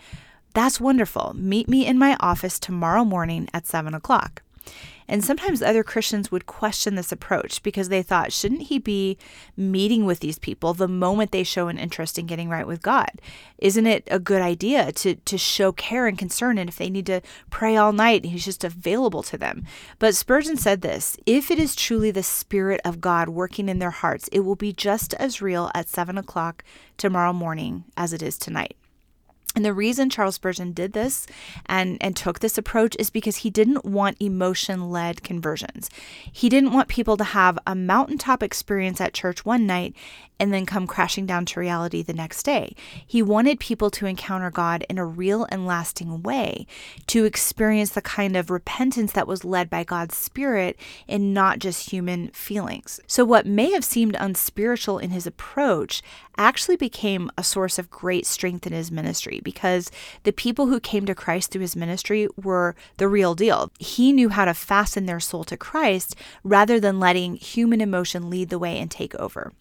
That's 0.53 0.81
wonderful. 0.81 1.33
Meet 1.35 1.67
me 1.67 1.85
in 1.85 1.99
my 1.99 2.17
office 2.19 2.57
tomorrow 2.57 3.05
morning 3.05 3.47
at 3.53 3.67
7 3.67 3.93
o'clock. 3.93 4.41
And 5.09 5.25
sometimes 5.25 5.63
other 5.63 5.83
Christians 5.83 6.31
would 6.31 6.45
question 6.45 6.93
this 6.93 7.11
approach 7.11 7.63
because 7.63 7.89
they 7.89 8.03
thought, 8.03 8.31
shouldn't 8.31 8.63
he 8.63 8.77
be 8.77 9.17
meeting 9.57 10.05
with 10.05 10.19
these 10.19 10.37
people 10.37 10.75
the 10.75 10.87
moment 10.87 11.31
they 11.31 11.43
show 11.43 11.67
an 11.67 11.79
interest 11.79 12.19
in 12.19 12.27
getting 12.27 12.47
right 12.47 12.67
with 12.67 12.83
God? 12.83 13.09
Isn't 13.57 13.87
it 13.87 14.07
a 14.11 14.19
good 14.19 14.43
idea 14.43 14.91
to, 14.91 15.15
to 15.15 15.37
show 15.37 15.71
care 15.71 16.05
and 16.05 16.17
concern? 16.17 16.59
And 16.59 16.69
if 16.69 16.77
they 16.77 16.91
need 16.91 17.07
to 17.07 17.21
pray 17.49 17.75
all 17.75 17.91
night, 17.91 18.23
he's 18.23 18.45
just 18.45 18.63
available 18.63 19.23
to 19.23 19.37
them. 19.37 19.65
But 19.97 20.15
Spurgeon 20.15 20.57
said 20.57 20.81
this 20.81 21.17
if 21.25 21.49
it 21.49 21.57
is 21.57 21.75
truly 21.75 22.11
the 22.11 22.21
Spirit 22.21 22.79
of 22.85 23.01
God 23.01 23.29
working 23.29 23.67
in 23.67 23.79
their 23.79 23.89
hearts, 23.89 24.29
it 24.31 24.41
will 24.41 24.55
be 24.55 24.71
just 24.71 25.15
as 25.15 25.41
real 25.41 25.71
at 25.73 25.89
seven 25.89 26.19
o'clock 26.19 26.63
tomorrow 26.97 27.33
morning 27.33 27.85
as 27.97 28.13
it 28.13 28.21
is 28.21 28.37
tonight. 28.37 28.77
And 29.59 29.65
the 29.65 29.73
reason 29.73 30.09
Charles 30.09 30.35
Spurgeon 30.35 30.71
did 30.71 30.93
this 30.93 31.27
and, 31.65 31.97
and 31.99 32.15
took 32.15 32.39
this 32.39 32.57
approach 32.57 32.95
is 32.97 33.09
because 33.09 33.35
he 33.35 33.49
didn't 33.49 33.83
want 33.83 34.15
emotion 34.21 34.89
led 34.89 35.21
conversions. 35.21 35.89
He 36.31 36.47
didn't 36.47 36.71
want 36.71 36.87
people 36.87 37.17
to 37.17 37.25
have 37.25 37.59
a 37.67 37.75
mountaintop 37.75 38.41
experience 38.41 39.01
at 39.01 39.13
church 39.13 39.43
one 39.43 39.67
night 39.67 39.93
and 40.39 40.53
then 40.53 40.65
come 40.65 40.87
crashing 40.87 41.25
down 41.25 41.45
to 41.45 41.59
reality 41.59 42.01
the 42.01 42.13
next 42.13 42.43
day. 42.43 42.73
He 43.05 43.21
wanted 43.21 43.59
people 43.59 43.89
to 43.91 44.05
encounter 44.05 44.49
God 44.49 44.85
in 44.89 44.97
a 44.97 45.05
real 45.05 45.45
and 45.49 45.67
lasting 45.67 46.23
way, 46.23 46.65
to 47.07 47.25
experience 47.25 47.89
the 47.89 48.01
kind 48.01 48.37
of 48.37 48.49
repentance 48.49 49.11
that 49.11 49.27
was 49.27 49.43
led 49.43 49.69
by 49.69 49.83
God's 49.83 50.15
Spirit 50.15 50.79
and 51.07 51.33
not 51.33 51.59
just 51.59 51.89
human 51.89 52.29
feelings. 52.29 53.01
So, 53.05 53.25
what 53.25 53.45
may 53.45 53.71
have 53.71 53.83
seemed 53.83 54.15
unspiritual 54.17 54.99
in 54.99 55.09
his 55.09 55.27
approach 55.27 56.01
actually 56.39 56.77
became 56.77 57.29
a 57.37 57.43
source 57.43 57.77
of 57.77 57.91
great 57.91 58.25
strength 58.25 58.65
in 58.65 58.73
his 58.73 58.89
ministry 58.89 59.41
because 59.43 59.91
the 60.23 60.31
people 60.31 60.67
who 60.67 60.79
came 60.79 61.05
to 61.05 61.13
Christ 61.13 61.51
through 61.51 61.61
his 61.61 61.75
ministry 61.75 62.27
were 62.41 62.75
the 62.97 63.09
real 63.09 63.35
deal. 63.35 63.71
He 63.77 64.13
knew 64.13 64.29
how 64.29 64.45
to 64.45 64.53
fasten 64.53 65.05
their 65.05 65.19
soul 65.19 65.43
to 65.43 65.57
Christ 65.57 66.15
rather 66.43 66.79
than 66.79 66.99
letting 66.99 67.35
human 67.35 67.81
emotion 67.81 68.29
lead 68.29 68.49
the 68.49 68.57
way 68.57 68.79
and 68.79 68.89
take 68.89 69.13
over. 69.15 69.51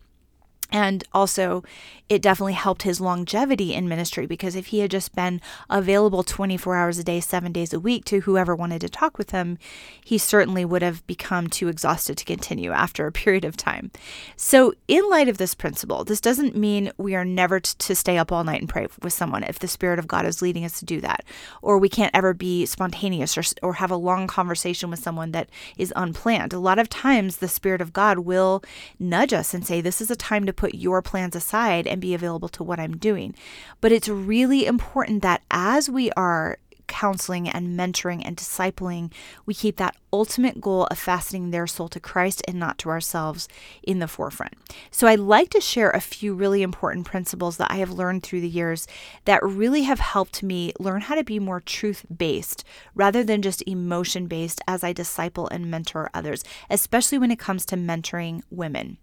And 0.71 1.05
also, 1.13 1.63
it 2.09 2.23
definitely 2.23 2.55
helped 2.55 2.83
his 2.83 3.01
longevity 3.01 3.75
in 3.75 3.89
ministry 3.89 4.27
because 4.27 4.57
if 4.57 4.67
he 4.67 4.81
had 4.81 4.91
just 4.91 5.15
been 5.15 5.41
available 5.69 6.23
24 6.23 6.77
hours 6.77 6.99
a 6.99 7.05
day, 7.05 7.21
seven 7.21 7.53
days 7.53 7.73
a 7.73 7.81
week 7.81 8.05
to 8.07 8.21
whoever 8.21 8.55
wanted 8.55 8.81
to 8.81 8.89
talk 8.89 9.19
with 9.19 9.31
him, 9.31 9.59
he 10.03 10.17
certainly 10.17 10.65
would 10.65 10.83
have 10.83 11.07
become 11.07 11.49
too 11.49 11.69
exhausted 11.69 12.17
to 12.17 12.25
continue 12.25 12.71
after 12.71 13.07
a 13.07 13.13
period 13.13 13.45
of 13.45 13.57
time. 13.57 13.91
So, 14.37 14.73
in 14.89 15.09
light 15.11 15.29
of 15.29 15.39
this 15.39 15.55
principle, 15.55 16.05
this 16.05 16.21
doesn't 16.21 16.57
mean 16.57 16.93
we 16.97 17.15
are 17.15 17.25
never 17.25 17.61
t- 17.61 17.75
to 17.79 17.95
stay 17.95 18.17
up 18.17 18.33
all 18.33 18.45
night 18.45 18.61
and 18.61 18.69
pray 18.69 18.87
with 19.03 19.13
someone 19.13 19.43
if 19.43 19.59
the 19.59 19.69
Spirit 19.69 19.99
of 19.99 20.09
God 20.09 20.25
is 20.25 20.43
leading 20.43 20.65
us 20.65 20.79
to 20.79 20.85
do 20.85 21.01
that, 21.03 21.25
or 21.61 21.79
we 21.79 21.89
can't 21.89 22.15
ever 22.15 22.33
be 22.33 22.65
spontaneous 22.65 23.37
or, 23.37 23.43
or 23.63 23.75
have 23.75 23.91
a 23.91 23.97
long 23.97 24.27
conversation 24.27 24.91
with 24.91 24.99
someone 24.99 25.33
that 25.33 25.51
is 25.77 25.93
unplanned. 25.95 26.53
A 26.53 26.59
lot 26.59 26.79
of 26.79 26.89
times, 26.89 27.37
the 27.39 27.49
Spirit 27.49 27.81
of 27.81 27.93
God 27.93 28.21
will 28.21 28.63
nudge 28.99 29.33
us 29.33 29.53
and 29.53 29.67
say, 29.67 29.81
This 29.81 30.01
is 30.01 30.11
a 30.11 30.17
time 30.17 30.47
to 30.47 30.53
put 30.59 30.75
your 30.75 31.01
plans 31.01 31.37
aside 31.37 31.87
and 31.87 32.01
be 32.01 32.15
available 32.15 32.49
to 32.49 32.65
what 32.65 32.81
I'm 32.81 32.97
doing. 32.97 33.35
But 33.81 33.93
it's 33.93 34.09
really 34.09 34.67
important 34.67 35.23
that 35.23 35.43
as 35.51 35.89
we 35.89 36.11
are 36.13 36.59
counseling 36.89 37.49
and 37.49 37.79
mentoring 37.79 38.23
and 38.25 38.37
discipling, 38.37 39.13
we 39.47 39.55
keep 39.55 39.77
that 39.77 39.97
ultimate 40.13 40.61
goal 40.61 40.87
of 40.87 40.99
fastening 40.99 41.51
their 41.51 41.67
soul 41.69 41.89
to 41.91 42.01
Christ 42.01 42.43
and 42.49 42.59
not 42.59 42.79
to 42.79 42.89
ourselves 42.89 43.47
in 43.85 44.01
the 44.01 44.09
forefront. 44.09 44.55
So, 44.91 45.07
I'd 45.07 45.21
like 45.21 45.51
to 45.51 45.61
share 45.61 45.91
a 45.91 46.01
few 46.01 46.35
really 46.35 46.63
important 46.63 47.07
principles 47.07 47.59
that 47.59 47.71
I 47.71 47.77
have 47.77 47.93
learned 47.93 48.25
through 48.25 48.41
the 48.41 48.49
years 48.49 48.89
that 49.27 49.45
really 49.45 49.83
have 49.83 50.01
helped 50.01 50.43
me 50.43 50.73
learn 50.81 51.03
how 51.03 51.15
to 51.15 51.23
be 51.23 51.39
more 51.39 51.61
truth 51.61 52.05
based 52.15 52.65
rather 52.97 53.23
than 53.23 53.43
just 53.43 53.63
emotion 53.69 54.27
based 54.27 54.61
as 54.67 54.83
I 54.83 54.93
disciple 54.93 55.47
and 55.49 55.71
mentor 55.71 56.11
others, 56.13 56.43
especially 56.69 57.19
when 57.19 57.31
it 57.31 57.39
comes 57.39 57.65
to 57.67 57.77
mentoring 57.77 58.43
women. 58.51 58.99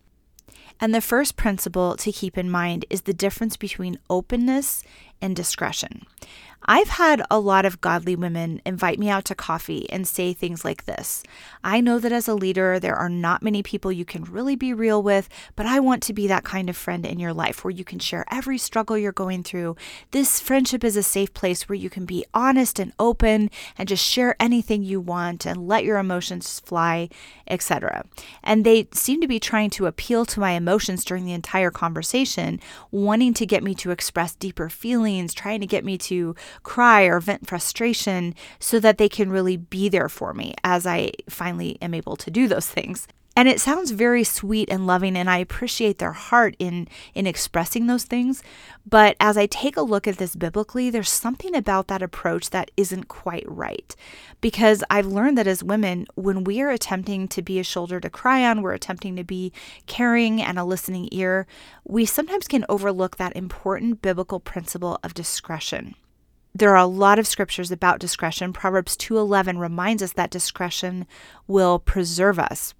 And 0.80 0.94
the 0.94 1.02
first 1.02 1.38
principle 1.38 1.96
to 1.98 2.12
keep 2.12 2.38
in 2.38 2.50
mind 2.50 2.86
is 2.90 3.02
the 3.02 3.14
difference 3.14 3.58
between 3.58 4.00
openness 4.10 4.84
and 5.22 5.36
discretion. 5.36 6.06
I've 6.64 6.90
had 6.90 7.22
a 7.30 7.40
lot 7.40 7.66
of 7.66 7.82
godly 7.82 8.16
women 8.16 8.62
invite 8.66 9.00
me 9.00 9.10
out 9.10 9.26
to 9.26 9.36
coffee 9.36 9.90
and 9.90 10.08
say 10.08 10.34
things 10.34 10.66
like 10.66 10.86
this 10.86 11.24
I 11.64 11.82
know 11.82 12.00
that 12.00 12.12
as 12.12 12.28
a 12.28 12.36
leader, 12.36 12.80
there 12.80 12.96
are 12.96 13.10
not 13.10 13.44
many 13.44 13.64
people 13.64 13.92
you 13.92 14.06
can 14.06 14.24
really 14.24 14.56
be 14.56 14.74
real 14.74 15.02
with, 15.02 15.30
but 15.56 15.66
I 15.66 15.80
want 15.80 16.04
to 16.04 16.14
be 16.14 16.28
that 16.28 16.44
kind 16.44 16.70
of 16.70 16.78
friend 16.78 17.06
in 17.06 17.20
your 17.20 17.34
life 17.34 17.64
where 17.64 17.72
you 17.72 17.84
can 17.84 18.00
share 18.00 18.26
every 18.32 18.58
struggle 18.58 18.98
you're 18.98 19.12
going 19.12 19.44
through. 19.44 19.76
This 20.12 20.40
friendship 20.40 20.84
is 20.84 20.96
a 20.96 21.04
safe 21.04 21.34
place 21.34 21.68
where 21.68 21.76
you 21.76 21.90
can 21.90 22.06
be 22.06 22.26
honest 22.34 22.80
and 22.80 22.94
open 23.00 23.50
and 23.78 23.88
just 23.88 24.04
share 24.04 24.36
anything 24.40 24.84
you 24.84 25.00
want 25.00 25.46
and 25.46 25.68
let 25.68 25.84
your 25.84 25.98
emotions 25.98 26.60
fly, 26.60 27.10
etc. 27.48 28.06
And 28.44 28.64
they 28.66 28.88
seem 28.94 29.22
to 29.22 29.28
be 29.28 29.40
trying 29.40 29.70
to 29.72 29.88
appeal 29.88 30.26
to 30.26 30.40
my 30.40 30.52
emotions 30.52 31.06
during 31.06 31.26
the 31.26 31.34
entire 31.34 31.72
conversation, 31.72 32.60
wanting 32.92 33.34
to 33.36 33.46
get 33.46 33.64
me 33.64 33.76
to 33.76 33.92
express 33.92 34.36
deeper 34.36 34.70
feelings, 34.70 35.34
trying 35.34 35.62
to 35.62 35.68
get 35.68 35.86
me 35.86 35.98
to 35.98 36.36
cry 36.64 37.04
or 37.04 37.20
vent 37.20 37.48
frustration 37.48 38.36
so 38.60 38.80
that 38.80 38.98
they 38.98 39.10
can 39.10 39.30
really 39.30 39.58
be 39.58 39.90
there 39.90 40.10
for 40.10 40.34
me 40.34 40.54
as 40.64 40.86
I 40.86 41.12
finally 41.30 41.78
am 41.82 41.94
able 41.94 42.16
to 42.18 42.32
do 42.32 42.48
those 42.48 42.68
things. 42.68 43.08
And 43.38 43.50
it 43.50 43.60
sounds 43.60 43.92
very 43.92 44.24
sweet 44.24 44.70
and 44.72 44.88
loving, 44.88 45.18
and 45.18 45.30
I 45.30 45.40
appreciate 45.40 45.98
their 45.98 46.14
heart 46.14 46.56
in, 46.58 46.88
in 47.14 47.28
expressing 47.28 47.86
those 47.86 48.06
things. 48.06 48.42
But 48.86 49.18
as 49.20 49.36
I 49.36 49.46
take 49.46 49.76
a 49.76 49.82
look 49.82 50.08
at 50.08 50.18
this 50.18 50.38
biblically, 50.38 50.90
there's 50.90 51.10
something 51.10 51.54
about 51.54 51.88
that 51.88 52.02
approach 52.02 52.52
that 52.52 52.72
isn't 52.78 53.10
quite 53.10 53.44
right. 53.46 53.94
Because 54.40 54.86
I've 54.90 55.06
learned 55.06 55.38
that 55.38 55.48
as 55.48 55.62
women, 55.62 56.08
when 56.16 56.46
we 56.46 56.62
are 56.62 56.70
attempting 56.70 57.28
to 57.28 57.42
be 57.42 57.60
a 57.60 57.64
shoulder 57.64 58.00
to 58.00 58.10
cry 58.10 58.46
on, 58.46 58.62
we're 58.62 58.72
attempting 58.72 59.18
to 59.18 59.26
be 59.26 59.52
caring 59.86 60.42
and 60.42 60.58
a 60.58 60.64
listening 60.64 61.10
ear, 61.12 61.46
we 61.84 62.06
sometimes 62.06 62.48
can 62.48 62.66
overlook 62.70 63.18
that 63.18 63.36
important 63.36 64.02
biblical 64.02 64.40
principle 64.40 64.98
of 65.04 65.14
discretion 65.14 65.96
there 66.56 66.72
are 66.72 66.78
a 66.78 66.86
lot 66.86 67.20
of 67.20 67.28
scriptures 67.28 67.70
about 67.70 68.00
discretion. 68.00 68.54
Proverbs 68.54 68.96
2:11 68.96 69.60
reminds 69.60 70.02
us 70.02 70.14
that 70.14 70.32
discretion 70.32 71.06
will 71.48 71.78
preserve 71.78 72.40
us 72.40 72.74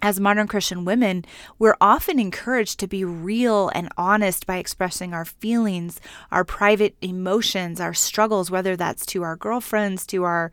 as 0.00 0.20
modern 0.20 0.46
Christian 0.46 0.84
women, 0.84 1.24
we're 1.58 1.76
often 1.80 2.18
encouraged 2.18 2.78
to 2.80 2.86
be 2.86 3.04
real 3.04 3.68
and 3.74 3.88
honest 3.96 4.46
by 4.46 4.58
expressing 4.58 5.12
our 5.12 5.24
feelings, 5.24 6.00
our 6.30 6.44
private 6.44 6.94
emotions, 7.00 7.80
our 7.80 7.94
struggles, 7.94 8.50
whether 8.50 8.76
that's 8.76 9.04
to 9.06 9.22
our 9.22 9.36
girlfriends, 9.36 10.06
to 10.06 10.24
our 10.24 10.52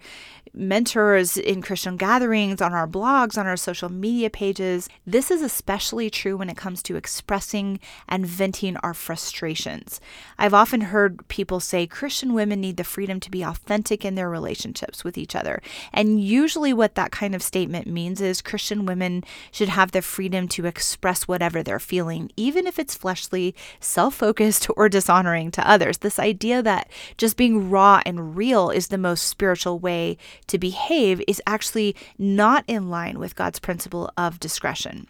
mentors 0.55 1.38
in 1.38 1.62
Christian 1.62 1.97
gatherings, 1.97 2.62
on 2.62 2.74
our 2.74 2.88
blogs, 2.88 3.38
on 3.38 3.47
our 3.47 3.57
social 3.57 3.89
media 3.89 4.29
pages. 4.29 4.89
This 5.05 5.29
is 5.29 5.41
especially 5.41 6.09
true 6.09 6.38
when 6.38 6.50
it 6.50 6.57
comes 6.57 6.81
to 6.83 6.95
expressing 6.95 7.79
and 8.07 8.25
venting 8.25 8.77
our 8.77 8.93
frustrations. 8.93 10.00
I've 10.38 10.53
often 10.53 10.81
heard 10.81 11.27
people 11.27 11.59
say 11.59 11.88
Christian 11.88 12.33
women 12.33 12.62
need 12.62 12.77
the 12.77 12.83
freedom 12.83 13.19
to 13.21 13.31
be 13.31 13.43
authentic 13.43 14.05
in 14.05 14.15
their 14.15 14.29
relationships 14.29 15.03
with 15.03 15.17
each 15.17 15.35
other. 15.35 15.62
And 15.93 16.24
usually, 16.24 16.74
what 16.74 16.95
that 16.95 17.12
kind 17.12 17.35
of 17.35 17.43
statement 17.43 17.88
means 17.88 18.21
is 18.21 18.41
Christian 18.41 18.85
women 18.85 19.24
should 19.51 19.69
have 19.69 19.91
the 19.91 20.01
freedom 20.01 20.47
to 20.50 20.65
express 20.65 21.27
whatever 21.27 21.63
they're 21.63 21.79
feeling, 21.79 22.31
even 22.35 22.67
if 22.67 22.79
it's 22.79 22.95
fleshly, 22.95 23.55
self 23.79 24.15
focused, 24.15 24.67
or 24.75 24.89
dishonoring 24.89 25.51
to 25.51 25.69
others. 25.69 26.00
This 26.00 26.19
idea 26.19 26.62
that 26.63 26.89
just 27.17 27.38
being 27.38 27.69
raw 27.69 28.01
and 28.05 28.35
real 28.35 28.69
is 28.69 28.88
the 28.88 28.97
most 28.97 29.27
spiritual 29.27 29.79
way 29.79 30.17
to 30.47 30.57
behave 30.57 31.21
is 31.27 31.41
actually 31.47 31.95
not 32.17 32.63
in 32.67 32.89
line 32.89 33.19
with 33.19 33.35
God's 33.35 33.59
principle 33.59 34.11
of 34.17 34.39
discretion. 34.39 35.07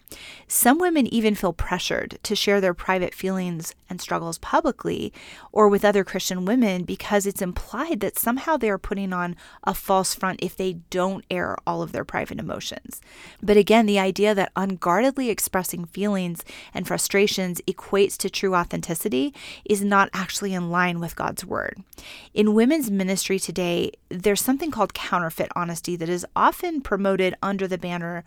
Some 0.48 0.78
women 0.78 1.06
even 1.06 1.34
feel 1.34 1.52
pressured 1.52 2.18
to 2.22 2.36
share 2.36 2.60
their 2.60 2.74
private 2.74 3.14
feelings 3.14 3.74
and 3.88 4.00
struggles 4.00 4.38
publicly 4.38 5.12
or 5.52 5.68
with 5.68 5.84
other 5.84 6.04
Christian 6.04 6.44
women 6.44 6.84
because 6.84 7.26
it's 7.26 7.42
implied 7.42 8.00
that 8.00 8.18
somehow 8.18 8.56
they 8.56 8.70
are 8.70 8.78
putting 8.78 9.12
on 9.12 9.36
a 9.64 9.74
false 9.74 10.14
front 10.14 10.40
if 10.42 10.56
they 10.56 10.74
don't 10.90 11.24
air 11.30 11.56
all 11.66 11.82
of 11.82 11.92
their 11.92 12.04
private 12.04 12.38
emotions. 12.38 13.00
But 13.42 13.56
again, 13.56 13.86
the 13.86 13.98
idea 13.98 14.34
that 14.34 14.52
unguardedly 14.56 15.30
expressing 15.30 15.84
feelings 15.84 16.44
and 16.74 16.86
frustrations 16.86 17.60
equates 17.66 18.16
to 18.18 18.30
true 18.30 18.54
authenticity 18.54 19.34
is 19.64 19.82
not 19.82 20.10
actually 20.12 20.54
in 20.54 20.70
line 20.70 21.00
with 21.00 21.16
God's 21.16 21.44
word. 21.44 21.82
In 22.34 22.54
women's 22.54 22.90
ministry 22.90 23.38
today, 23.38 23.92
there's 24.08 24.40
something 24.40 24.70
called 24.70 24.94
counterfeit 25.26 25.50
honesty 25.56 25.96
that 25.96 26.08
is 26.08 26.24
often 26.36 26.80
promoted 26.80 27.34
under 27.42 27.66
the 27.66 27.76
banner 27.76 28.22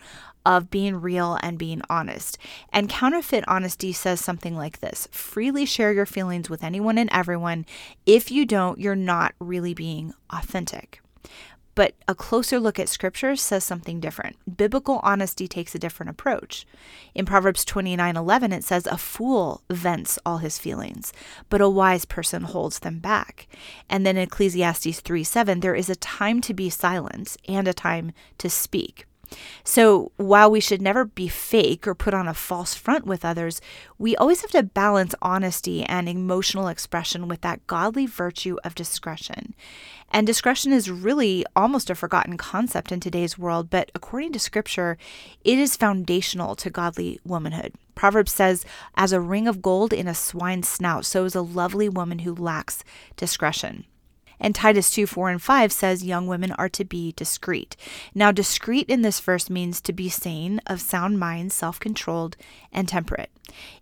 of 0.45 0.69
being 0.69 0.99
real 0.99 1.37
and 1.41 1.57
being 1.57 1.81
honest. 1.89 2.37
And 2.73 2.89
counterfeit 2.89 3.45
honesty 3.47 3.93
says 3.93 4.19
something 4.19 4.53
like 4.53 4.79
this 4.79 5.07
freely 5.11 5.65
share 5.65 5.93
your 5.93 6.05
feelings 6.05 6.49
with 6.49 6.61
anyone 6.61 6.97
and 6.97 7.09
everyone. 7.13 7.65
If 8.05 8.31
you 8.31 8.45
don't, 8.45 8.81
you're 8.81 8.97
not 8.97 9.33
really 9.39 9.73
being 9.73 10.13
authentic. 10.29 11.01
But 11.79 11.93
a 12.09 12.13
closer 12.13 12.59
look 12.59 12.77
at 12.77 12.89
scripture 12.89 13.37
says 13.37 13.63
something 13.63 14.01
different. 14.01 14.35
Biblical 14.57 14.99
honesty 15.01 15.47
takes 15.47 15.73
a 15.73 15.79
different 15.79 16.09
approach. 16.09 16.65
In 17.15 17.25
Proverbs 17.25 17.63
29:11 17.63 18.51
it 18.51 18.65
says 18.65 18.85
a 18.85 18.97
fool 18.97 19.63
vents 19.69 20.19
all 20.25 20.39
his 20.39 20.59
feelings, 20.59 21.13
but 21.49 21.61
a 21.61 21.69
wise 21.69 22.03
person 22.03 22.43
holds 22.43 22.79
them 22.79 22.99
back. 22.99 23.47
And 23.89 24.05
then 24.05 24.17
in 24.17 24.23
Ecclesiastes 24.23 24.99
3:7 24.99 25.61
there 25.61 25.73
is 25.73 25.89
a 25.89 25.95
time 25.95 26.41
to 26.41 26.53
be 26.53 26.69
silent 26.69 27.37
and 27.47 27.65
a 27.65 27.73
time 27.73 28.11
to 28.39 28.49
speak. 28.49 29.05
So, 29.63 30.11
while 30.17 30.49
we 30.49 30.59
should 30.59 30.81
never 30.81 31.05
be 31.05 31.27
fake 31.27 31.87
or 31.87 31.95
put 31.95 32.13
on 32.13 32.27
a 32.27 32.33
false 32.33 32.73
front 32.73 33.05
with 33.05 33.23
others, 33.23 33.61
we 33.97 34.15
always 34.15 34.41
have 34.41 34.51
to 34.51 34.63
balance 34.63 35.13
honesty 35.21 35.83
and 35.83 36.09
emotional 36.09 36.67
expression 36.67 37.27
with 37.27 37.41
that 37.41 37.65
godly 37.67 38.05
virtue 38.05 38.57
of 38.63 38.75
discretion. 38.75 39.53
And 40.11 40.25
discretion 40.25 40.71
is 40.71 40.89
really 40.89 41.45
almost 41.55 41.89
a 41.89 41.95
forgotten 41.95 42.37
concept 42.37 42.91
in 42.91 42.99
today's 42.99 43.37
world, 43.37 43.69
but 43.69 43.91
according 43.93 44.33
to 44.33 44.39
scripture, 44.39 44.97
it 45.43 45.59
is 45.59 45.75
foundational 45.75 46.55
to 46.55 46.69
godly 46.69 47.19
womanhood. 47.23 47.73
Proverbs 47.95 48.31
says, 48.31 48.65
As 48.95 49.11
a 49.11 49.21
ring 49.21 49.47
of 49.47 49.61
gold 49.61 49.93
in 49.93 50.07
a 50.07 50.15
swine's 50.15 50.67
snout, 50.67 51.05
so 51.05 51.25
is 51.25 51.35
a 51.35 51.41
lovely 51.41 51.89
woman 51.89 52.19
who 52.19 52.33
lacks 52.33 52.83
discretion. 53.17 53.85
And 54.39 54.55
Titus 54.55 54.89
2 54.91 55.05
4 55.05 55.29
and 55.31 55.41
5 55.41 55.71
says 55.71 56.05
young 56.05 56.25
women 56.25 56.53
are 56.53 56.69
to 56.69 56.85
be 56.85 57.11
discreet. 57.11 57.75
Now, 58.15 58.31
discreet 58.31 58.89
in 58.89 59.01
this 59.01 59.19
verse 59.19 59.49
means 59.49 59.81
to 59.81 59.93
be 59.93 60.07
sane, 60.09 60.61
of 60.65 60.79
sound 60.79 61.19
mind, 61.19 61.51
self 61.51 61.79
controlled, 61.79 62.37
and 62.71 62.87
temperate. 62.87 63.31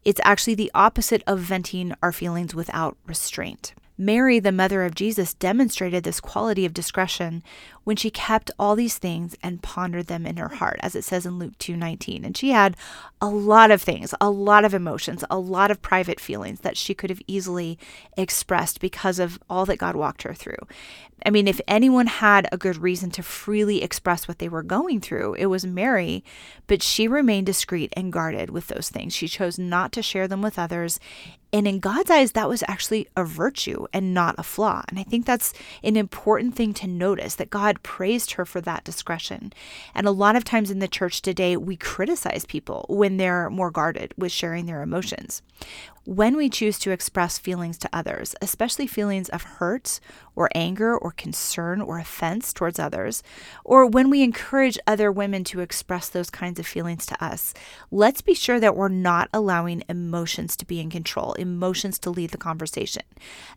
It's 0.04 0.22
actually 0.24 0.56
the 0.56 0.72
opposite 0.74 1.24
of 1.28 1.40
venting 1.40 1.94
our 2.02 2.12
feelings 2.12 2.56
without 2.56 2.98
restraint. 3.06 3.74
Mary, 3.98 4.40
the 4.40 4.52
mother 4.52 4.84
of 4.84 4.94
Jesus, 4.94 5.34
demonstrated 5.34 6.04
this 6.04 6.20
quality 6.20 6.66
of 6.66 6.74
discretion 6.74 7.42
when 7.88 7.96
she 7.96 8.12
kept 8.12 8.52
all 8.60 8.76
these 8.76 8.98
things 8.98 9.34
and 9.42 9.62
pondered 9.62 10.08
them 10.08 10.26
in 10.26 10.36
her 10.36 10.56
heart, 10.56 10.78
as 10.84 10.94
it 10.94 11.06
says 11.06 11.26
in 11.26 11.40
Luke 11.40 11.58
2:19. 11.58 12.26
And 12.26 12.36
she 12.36 12.50
had 12.50 12.76
a 13.22 13.30
lot 13.30 13.72
of 13.72 13.82
things, 13.82 14.14
a 14.20 14.30
lot 14.30 14.66
of 14.66 14.74
emotions, 14.74 15.24
a 15.30 15.40
lot 15.40 15.72
of 15.72 15.82
private 15.82 16.20
feelings 16.20 16.60
that 16.60 16.76
she 16.76 16.94
could 16.94 17.10
have 17.10 17.22
easily 17.28 17.80
expressed 18.18 18.82
because 18.82 19.20
of 19.20 19.40
all 19.50 19.66
that 19.68 19.78
God 19.78 19.96
walked 19.96 20.24
her 20.24 20.34
through. 20.34 20.68
I 21.26 21.30
mean, 21.30 21.48
if 21.48 21.60
anyone 21.68 22.08
had 22.08 22.48
a 22.52 22.58
good 22.58 22.78
reason 22.78 23.10
to 23.12 23.24
freely 23.24 23.82
express 23.82 24.28
what 24.28 24.40
they 24.40 24.50
were 24.50 24.64
going 24.64 25.02
through, 25.02 25.34
it 25.36 25.48
was 25.48 25.66
Mary, 25.66 26.24
but 26.68 26.84
she 26.84 27.08
remained 27.08 27.48
discreet 27.48 27.92
and 27.98 28.14
guarded 28.14 28.50
with 28.50 28.68
those 28.68 28.90
things. 28.90 29.16
She 29.16 29.28
chose 29.28 29.58
not 29.58 29.92
to 29.94 30.04
share 30.04 30.28
them 30.28 30.42
with 30.42 30.60
others. 30.60 31.00
And 31.52 31.68
in 31.68 31.80
God's 31.80 32.12
eyes, 32.12 32.34
that 32.34 32.50
was 32.50 32.64
actually 32.68 33.08
a 33.16 33.24
virtue 33.24 33.88
and 33.94 34.14
not 34.14 34.36
a 34.38 34.44
flaw. 34.44 34.84
And 34.90 35.00
I 35.00 35.04
think 35.04 35.26
that's 35.26 35.54
an 35.84 35.96
important 35.96 36.56
thing 36.56 36.74
to 36.76 36.88
notice 36.88 37.36
that 37.36 37.50
God 37.50 37.77
praised 37.84 38.34
her 38.34 38.46
for 38.46 38.62
that 38.62 38.84
discretion. 38.84 39.54
And 39.94 40.08
a 40.08 40.12
lot 40.12 40.36
of 40.36 40.44
times 40.44 40.72
in 40.72 40.80
the 40.80 40.88
church 40.88 41.22
today, 41.22 41.58
we 41.58 41.76
criticize 41.76 42.46
people 42.46 42.86
when 42.90 43.18
they're 43.18 43.50
more 43.50 43.72
guarded 43.72 44.14
with 44.18 44.32
sharing 44.32 44.66
their 44.66 44.82
emotions 44.82 45.42
when 46.08 46.38
we 46.38 46.50
choose 46.50 46.80
to 46.80 46.92
express 46.92 47.38
feelings 47.38 47.78
to 47.78 47.90
others, 47.92 48.34
especially 48.42 48.88
feelings 48.88 49.28
of 49.28 49.44
hurt 49.44 50.00
or 50.38 50.50
anger 50.56 50.98
or 50.98 51.12
concern 51.12 51.82
or 51.82 52.00
offense 52.00 52.54
towards 52.54 52.80
others, 52.80 53.22
or 53.66 53.86
when 53.86 54.10
we 54.10 54.24
encourage 54.24 54.80
other 54.88 55.12
women 55.12 55.44
to 55.44 55.60
express 55.60 56.08
those 56.08 56.30
kinds 56.30 56.60
of 56.60 56.66
feelings 56.66 57.06
to 57.06 57.22
us, 57.22 57.54
let's 57.92 58.22
be 58.22 58.34
sure 58.34 58.58
that 58.58 58.78
we're 58.78 58.88
not 58.88 59.28
allowing 59.34 59.84
emotions 59.90 60.56
to 60.56 60.66
be 60.66 60.80
in 60.80 60.90
control, 60.90 61.34
emotions 61.34 62.00
to 62.00 62.10
lead 62.10 62.30
the 62.30 62.38
conversation. 62.38 63.04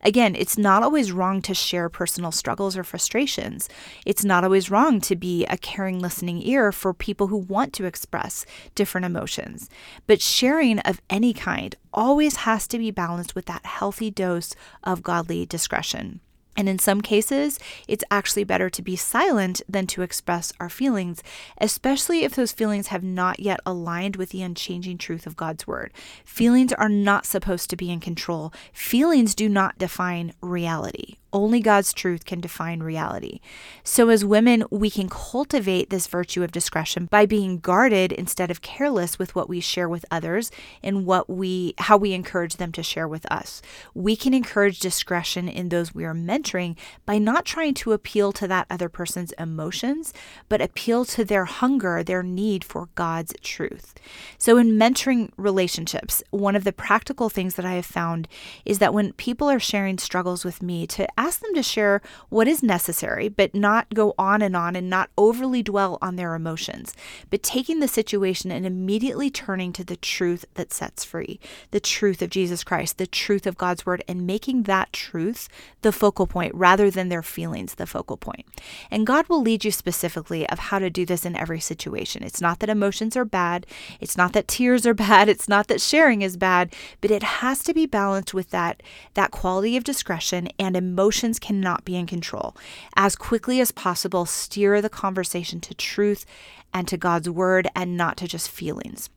Again, 0.02 0.35
it's 0.35 0.59
not 0.59 0.83
always 0.83 1.12
wrong 1.12 1.42
to 1.42 1.54
share 1.54 1.88
personal 1.88 2.33
struggles 2.33 2.76
or 2.76 2.83
frustrations. 2.83 3.69
It's 4.04 4.25
not 4.25 4.42
always 4.42 4.73
wrong 4.73 5.00
to 5.02 5.14
be 5.14 5.47
a 5.47 5.57
caring, 5.57 6.00
listening 6.00 6.42
ear 6.42 6.73
for 6.73 6.92
people 6.92 7.28
who 7.28 7.37
want 7.37 7.73
to 7.75 7.85
express 7.85 8.45
different 8.75 9.04
emotions. 9.04 9.71
But 10.09 10.21
sharing 10.21 10.80
of 10.80 11.00
any 11.09 11.33
kind 11.33 11.76
always 11.92 12.37
has 12.37 12.66
to 12.68 12.78
be 12.78 12.90
balanced 12.90 13.35
with 13.35 13.47
that 13.47 13.66
healthy 13.66 14.11
dose 14.11 14.54
of 14.82 15.02
godly 15.02 15.47
discretion. 15.47 16.20
And 16.56 16.68
in 16.68 16.78
some 16.78 17.00
cases, 17.00 17.59
it's 17.88 18.04
actually 18.11 18.44
better 18.44 18.68
to 18.68 18.82
be 18.82 18.97
silent 18.97 19.62
than 19.68 19.87
to 19.88 20.02
express 20.02 20.52
our 20.61 20.68
feelings, 20.68 21.23
especially 21.59 22.25
if 22.25 22.35
those 22.35 22.52
feelings 22.52 22.88
have 22.88 23.04
not 23.04 23.40
yet 23.40 23.61
aligned 23.64 24.16
with 24.16 24.30
the 24.30 24.42
unchanging 24.42 24.99
truth 24.99 25.26
of 25.26 25.37
God's 25.37 25.66
word. 25.66 25.92
Feelings 26.25 26.73
are 26.73 26.88
not 26.88 27.25
supposed 27.25 27.70
to 27.70 27.76
be 27.76 27.90
in 27.90 28.00
control, 28.00 28.52
feelings 28.73 29.35
do 29.35 29.49
not 29.49 29.78
define 29.78 30.35
reality. 30.42 31.16
Only 31.32 31.60
God's 31.60 31.92
truth 31.92 32.25
can 32.25 32.40
define 32.40 32.82
reality. 32.82 33.40
So, 33.84 34.08
as 34.08 34.25
women, 34.25 34.64
we 34.70 34.90
can 34.90 35.08
cultivate 35.08 35.90
this 35.90 36.06
virtue 36.06 36.42
of 36.42 36.50
discretion 36.50 37.06
by 37.06 37.26
being 37.26 37.58
guarded 37.58 38.12
instead 38.12 38.50
of 38.50 38.62
careless 38.62 39.18
with 39.18 39.34
what 39.34 39.49
we 39.49 39.60
share 39.60 39.88
with 39.88 40.04
others 40.10 40.50
and 40.82 41.06
what 41.06 41.30
we, 41.30 41.75
how 41.78 41.96
we 41.96 42.12
encourage 42.12 42.56
them 42.56 42.72
to 42.72 42.82
share 42.82 43.06
with 43.06 43.30
us. 43.30 43.62
We 43.94 44.16
can 44.16 44.34
encourage 44.34 44.80
discretion 44.80 45.49
in 45.49 45.68
those 45.68 45.94
we 45.94 46.04
are 46.04 46.14
mentoring 46.14 46.76
by 47.06 47.18
not 47.18 47.44
trying 47.44 47.75
to 47.75 47.92
appeal 47.92 48.32
to 48.32 48.49
that 48.49 48.66
other 48.68 48.88
person's 48.88 49.32
emotions, 49.32 50.12
but 50.49 50.60
appeal 50.60 51.04
to 51.06 51.25
their 51.25 51.44
hunger, 51.44 52.02
their 52.02 52.25
need 52.25 52.64
for 52.64 52.88
God's 52.96 53.34
truth. 53.40 53.94
So, 54.37 54.58
in 54.58 54.72
mentoring 54.72 55.30
relationships, 55.37 56.22
one 56.30 56.56
of 56.56 56.64
the 56.64 56.72
practical 56.72 57.28
things 57.28 57.54
that 57.54 57.64
I 57.64 57.75
have 57.75 57.87
found 57.87 58.26
is 58.64 58.80
that 58.80 58.92
when 58.92 59.12
people 59.12 59.49
are 59.49 59.60
sharing 59.60 59.99
struggles 59.99 60.44
with 60.44 60.60
me, 60.60 60.87
to 60.88 61.19
ask 61.20 61.40
them 61.40 61.54
to 61.54 61.62
share 61.62 62.00
what 62.30 62.48
is 62.48 62.62
necessary, 62.62 63.28
but 63.28 63.54
not 63.54 63.92
go 63.92 64.14
on 64.16 64.40
and 64.40 64.56
on 64.56 64.74
and 64.74 64.88
not 64.88 65.10
overly 65.18 65.62
dwell 65.62 65.98
on 66.00 66.16
their 66.16 66.34
emotions, 66.34 66.94
but 67.28 67.42
taking 67.42 67.80
the 67.80 67.88
situation 67.88 68.50
and 68.50 68.64
immediately 68.64 69.30
turning 69.30 69.70
to 69.70 69.84
the 69.84 69.96
truth 69.96 70.46
that 70.54 70.72
sets 70.72 71.04
free, 71.04 71.38
the 71.72 71.80
truth 71.80 72.22
of 72.22 72.30
Jesus 72.30 72.64
Christ, 72.64 72.96
the 72.96 73.06
truth 73.06 73.46
of 73.46 73.58
God's 73.58 73.84
word, 73.84 74.02
and 74.08 74.26
making 74.26 74.62
that 74.62 74.94
truth 74.94 75.50
the 75.82 75.92
focal 75.92 76.26
point 76.26 76.54
rather 76.54 76.90
than 76.90 77.10
their 77.10 77.22
feelings 77.22 77.74
the 77.74 77.86
focal 77.86 78.16
point. 78.16 78.46
And 78.90 79.06
God 79.06 79.28
will 79.28 79.42
lead 79.42 79.62
you 79.62 79.72
specifically 79.72 80.48
of 80.48 80.58
how 80.58 80.78
to 80.78 80.88
do 80.88 81.04
this 81.04 81.26
in 81.26 81.36
every 81.36 81.60
situation. 81.60 82.22
It's 82.22 82.40
not 82.40 82.60
that 82.60 82.70
emotions 82.70 83.14
are 83.14 83.26
bad, 83.26 83.66
it's 84.00 84.16
not 84.16 84.32
that 84.32 84.48
tears 84.48 84.86
are 84.86 84.94
bad, 85.10 85.28
it's 85.28 85.48
not 85.48 85.68
that 85.68 85.82
sharing 85.82 86.22
is 86.22 86.38
bad, 86.38 86.74
but 87.02 87.10
it 87.10 87.22
has 87.22 87.62
to 87.64 87.74
be 87.74 87.84
balanced 87.84 88.32
with 88.32 88.48
that 88.50 88.82
that 89.12 89.30
quality 89.30 89.76
of 89.76 89.84
discretion 89.84 90.48
and 90.58 90.76
emotions 91.10 91.40
cannot 91.40 91.84
be 91.84 91.96
in 91.96 92.06
control. 92.06 92.56
As 92.94 93.16
quickly 93.16 93.60
as 93.60 93.72
possible, 93.72 94.26
steer 94.26 94.80
the 94.80 94.88
conversation 94.88 95.60
to 95.62 95.74
truth 95.74 96.24
and 96.72 96.86
to 96.86 96.96
God's 96.96 97.28
word 97.28 97.66
and 97.74 97.96
not 97.96 98.16
to 98.18 98.28
just 98.28 98.48
feelings. 98.48 99.10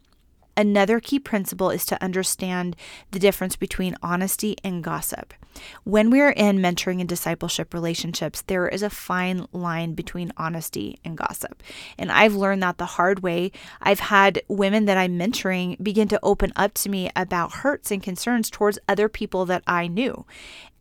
Another 0.58 1.00
key 1.00 1.20
principle 1.20 1.70
is 1.70 1.86
to 1.86 2.04
understand 2.04 2.76
the 3.12 3.20
difference 3.20 3.56
between 3.56 3.96
honesty 4.02 4.56
and 4.64 4.84
gossip. 4.84 5.36
When 5.84 6.10
we 6.10 6.20
are 6.22 6.32
in 6.32 6.58
mentoring 6.58 7.00
and 7.00 7.08
discipleship 7.08 7.76
relationships, 7.76 8.42
there 8.42 8.68
is 8.68 8.82
a 8.82 8.90
fine 8.90 9.46
line 9.52 9.94
between 9.94 10.34
honesty 10.36 11.00
and 11.06 11.16
gossip. 11.16 11.62
And 11.98 12.12
I've 12.12 12.34
learned 12.34 12.64
that 12.64 12.80
the 12.80 12.98
hard 12.98 13.22
way. 13.22 13.52
I've 13.82 14.00
had 14.00 14.42
women 14.48 14.86
that 14.86 14.98
I'm 14.98 15.18
mentoring 15.18 15.82
begin 15.84 16.08
to 16.08 16.20
open 16.24 16.54
up 16.56 16.74
to 16.76 16.90
me 16.90 17.12
about 17.16 17.54
hurts 17.54 17.92
and 17.92 18.02
concerns 18.02 18.50
towards 18.50 18.80
other 18.88 19.10
people 19.10 19.46
that 19.46 19.64
I 19.68 19.88
knew 19.88 20.26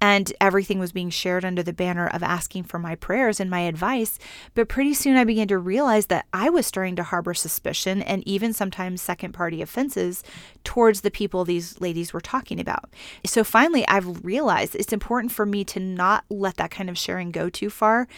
and 0.02 0.32
everything 0.40 0.80
was 0.80 0.90
being 0.90 1.10
shared 1.10 1.44
under 1.44 1.62
the 1.62 1.72
banner 1.72 2.08
of 2.08 2.24
asking 2.24 2.64
for 2.64 2.80
my 2.80 2.96
prayers 2.96 3.38
and 3.38 3.48
my 3.48 3.60
advice. 3.60 4.18
But 4.52 4.68
pretty 4.68 4.94
soon 4.94 5.16
I 5.16 5.22
began 5.22 5.46
to 5.46 5.58
realize 5.58 6.06
that 6.06 6.26
I 6.32 6.50
was 6.50 6.66
starting 6.66 6.96
to 6.96 7.04
harbor 7.04 7.34
suspicion 7.34 8.02
and 8.02 8.26
even 8.26 8.52
sometimes 8.52 9.00
second 9.00 9.32
party 9.32 9.62
offenses 9.62 10.24
towards 10.64 11.02
the 11.02 11.10
people 11.12 11.44
these 11.44 11.80
ladies 11.80 12.12
were 12.12 12.20
talking 12.20 12.58
about. 12.58 12.90
So 13.24 13.44
finally, 13.44 13.86
I've 13.86 14.24
realized 14.24 14.74
it's 14.74 14.92
important 14.92 15.30
for 15.30 15.46
me 15.46 15.62
to 15.66 15.78
not 15.78 16.24
let 16.28 16.56
that 16.56 16.72
kind 16.72 16.90
of 16.90 16.98
sharing 16.98 17.30
go 17.30 17.48
too 17.48 17.70
far. 17.70 18.08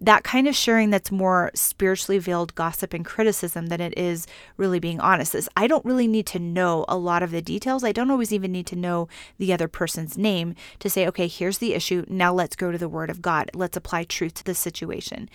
That 0.00 0.24
kind 0.24 0.48
of 0.48 0.56
sharing 0.56 0.88
that's 0.88 1.12
more 1.12 1.50
spiritually 1.54 2.18
veiled 2.18 2.54
gossip 2.54 2.94
and 2.94 3.04
criticism 3.04 3.66
than 3.66 3.82
it 3.82 3.92
is 3.98 4.26
really 4.56 4.80
being 4.80 4.98
honest. 4.98 5.34
Is 5.34 5.50
I 5.58 5.66
don't 5.66 5.84
really 5.84 6.08
need 6.08 6.26
to 6.28 6.38
know 6.38 6.86
a 6.88 6.96
lot 6.96 7.22
of 7.22 7.32
the 7.32 7.42
details. 7.42 7.84
I 7.84 7.92
don't 7.92 8.10
always 8.10 8.32
even 8.32 8.50
need 8.50 8.66
to 8.68 8.76
know 8.76 9.08
the 9.36 9.52
other 9.52 9.68
person's 9.68 10.16
name 10.16 10.54
to 10.78 10.88
say, 10.88 11.06
okay, 11.06 11.26
here's 11.38 11.58
the 11.58 11.74
issue. 11.74 12.04
Now 12.08 12.32
let's 12.32 12.56
go 12.56 12.72
to 12.72 12.78
the 12.78 12.88
Word 12.88 13.10
of 13.10 13.22
God. 13.22 13.50
Let's 13.54 13.76
apply 13.76 14.04
truth 14.04 14.34
to 14.34 14.44
the 14.44 14.54
situation. 14.54 15.28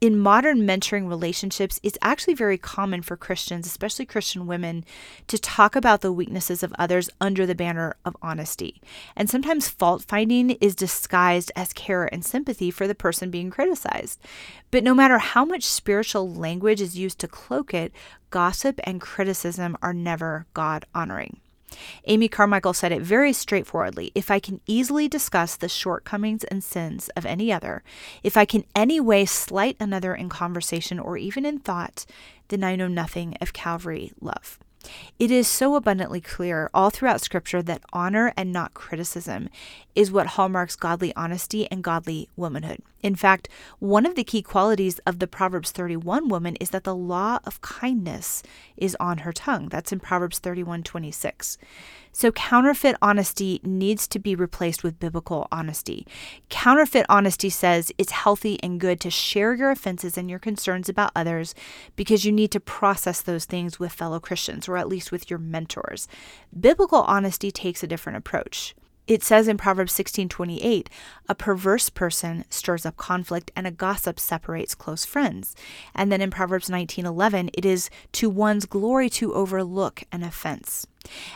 In 0.00 0.16
modern 0.16 0.60
mentoring 0.60 1.08
relationships, 1.08 1.80
it's 1.82 1.98
actually 2.00 2.34
very 2.34 2.56
common 2.56 3.02
for 3.02 3.16
Christians, 3.16 3.66
especially 3.66 4.06
Christian 4.06 4.46
women, 4.46 4.84
to 5.26 5.38
talk 5.38 5.74
about 5.74 6.02
the 6.02 6.12
weaknesses 6.12 6.62
of 6.62 6.72
others 6.78 7.10
under 7.20 7.44
the 7.46 7.56
banner 7.56 7.96
of 8.04 8.16
honesty. 8.22 8.80
And 9.16 9.28
sometimes 9.28 9.68
fault 9.68 10.04
finding 10.06 10.50
is 10.50 10.76
disguised 10.76 11.50
as 11.56 11.72
care 11.72 12.04
and 12.14 12.24
sympathy 12.24 12.70
for 12.70 12.86
the 12.86 12.94
person 12.94 13.28
being 13.28 13.50
criticized. 13.50 14.20
But 14.70 14.84
no 14.84 14.94
matter 14.94 15.18
how 15.18 15.44
much 15.44 15.64
spiritual 15.64 16.32
language 16.32 16.80
is 16.80 16.96
used 16.96 17.18
to 17.18 17.26
cloak 17.26 17.74
it, 17.74 17.92
gossip 18.30 18.78
and 18.84 19.00
criticism 19.00 19.76
are 19.82 19.94
never 19.94 20.46
God 20.54 20.84
honoring. 20.94 21.40
Amy 22.06 22.28
Carmichael 22.28 22.72
said 22.72 22.92
it 22.92 23.02
very 23.02 23.32
straightforwardly 23.32 24.12
if 24.14 24.30
I 24.30 24.38
can 24.38 24.60
easily 24.66 25.08
discuss 25.08 25.56
the 25.56 25.68
shortcomings 25.68 26.44
and 26.44 26.62
sins 26.62 27.08
of 27.16 27.26
any 27.26 27.52
other, 27.52 27.82
if 28.22 28.36
I 28.36 28.44
can 28.44 28.64
any 28.74 29.00
way 29.00 29.24
slight 29.26 29.76
another 29.80 30.14
in 30.14 30.28
conversation 30.28 30.98
or 30.98 31.16
even 31.16 31.44
in 31.44 31.58
thought, 31.58 32.06
then 32.48 32.64
I 32.64 32.76
know 32.76 32.88
nothing 32.88 33.36
of 33.40 33.52
Calvary 33.52 34.12
love. 34.20 34.58
It 35.18 35.30
is 35.30 35.48
so 35.48 35.74
abundantly 35.74 36.20
clear 36.20 36.70
all 36.72 36.90
throughout 36.90 37.20
Scripture 37.20 37.62
that 37.62 37.82
honor 37.92 38.32
and 38.36 38.52
not 38.52 38.74
criticism 38.74 39.48
is 39.94 40.12
what 40.12 40.28
hallmarks 40.28 40.76
godly 40.76 41.14
honesty 41.16 41.68
and 41.70 41.82
godly 41.82 42.28
womanhood. 42.36 42.80
In 43.02 43.14
fact, 43.14 43.48
one 43.78 44.06
of 44.06 44.16
the 44.16 44.24
key 44.24 44.42
qualities 44.42 44.98
of 45.00 45.18
the 45.18 45.26
Proverbs 45.26 45.70
31 45.70 46.28
woman 46.28 46.56
is 46.56 46.70
that 46.70 46.84
the 46.84 46.96
law 46.96 47.38
of 47.44 47.60
kindness 47.60 48.42
is 48.76 48.96
on 48.98 49.18
her 49.18 49.32
tongue. 49.32 49.68
That's 49.68 49.92
in 49.92 50.00
Proverbs 50.00 50.38
31 50.38 50.82
26. 50.82 51.58
So, 52.10 52.32
counterfeit 52.32 52.96
honesty 53.00 53.60
needs 53.62 54.08
to 54.08 54.18
be 54.18 54.34
replaced 54.34 54.82
with 54.82 54.98
biblical 54.98 55.46
honesty. 55.52 56.06
Counterfeit 56.48 57.06
honesty 57.08 57.50
says 57.50 57.92
it's 57.98 58.10
healthy 58.10 58.58
and 58.62 58.80
good 58.80 58.98
to 59.00 59.10
share 59.10 59.54
your 59.54 59.70
offenses 59.70 60.18
and 60.18 60.28
your 60.28 60.40
concerns 60.40 60.88
about 60.88 61.12
others 61.14 61.54
because 61.94 62.24
you 62.24 62.32
need 62.32 62.50
to 62.50 62.60
process 62.60 63.22
those 63.22 63.44
things 63.44 63.78
with 63.78 63.92
fellow 63.92 64.18
Christians 64.18 64.68
or 64.68 64.77
at 64.78 64.88
least 64.88 65.12
with 65.12 65.28
your 65.28 65.38
mentors. 65.38 66.08
Biblical 66.58 67.02
honesty 67.02 67.50
takes 67.50 67.82
a 67.82 67.86
different 67.86 68.18
approach. 68.18 68.74
It 69.08 69.22
says 69.22 69.48
in 69.48 69.56
Proverbs 69.56 69.94
16:28, 69.94 70.88
a 71.30 71.34
perverse 71.34 71.88
person 71.88 72.44
stirs 72.50 72.84
up 72.84 72.98
conflict 72.98 73.50
and 73.56 73.66
a 73.66 73.70
gossip 73.70 74.20
separates 74.20 74.74
close 74.74 75.06
friends. 75.06 75.56
And 75.94 76.12
then 76.12 76.20
in 76.20 76.30
Proverbs 76.30 76.68
19:11, 76.68 77.48
it 77.54 77.64
is 77.64 77.88
to 78.12 78.28
one's 78.28 78.66
glory 78.66 79.08
to 79.10 79.32
overlook 79.32 80.04
an 80.12 80.22
offense. 80.22 80.86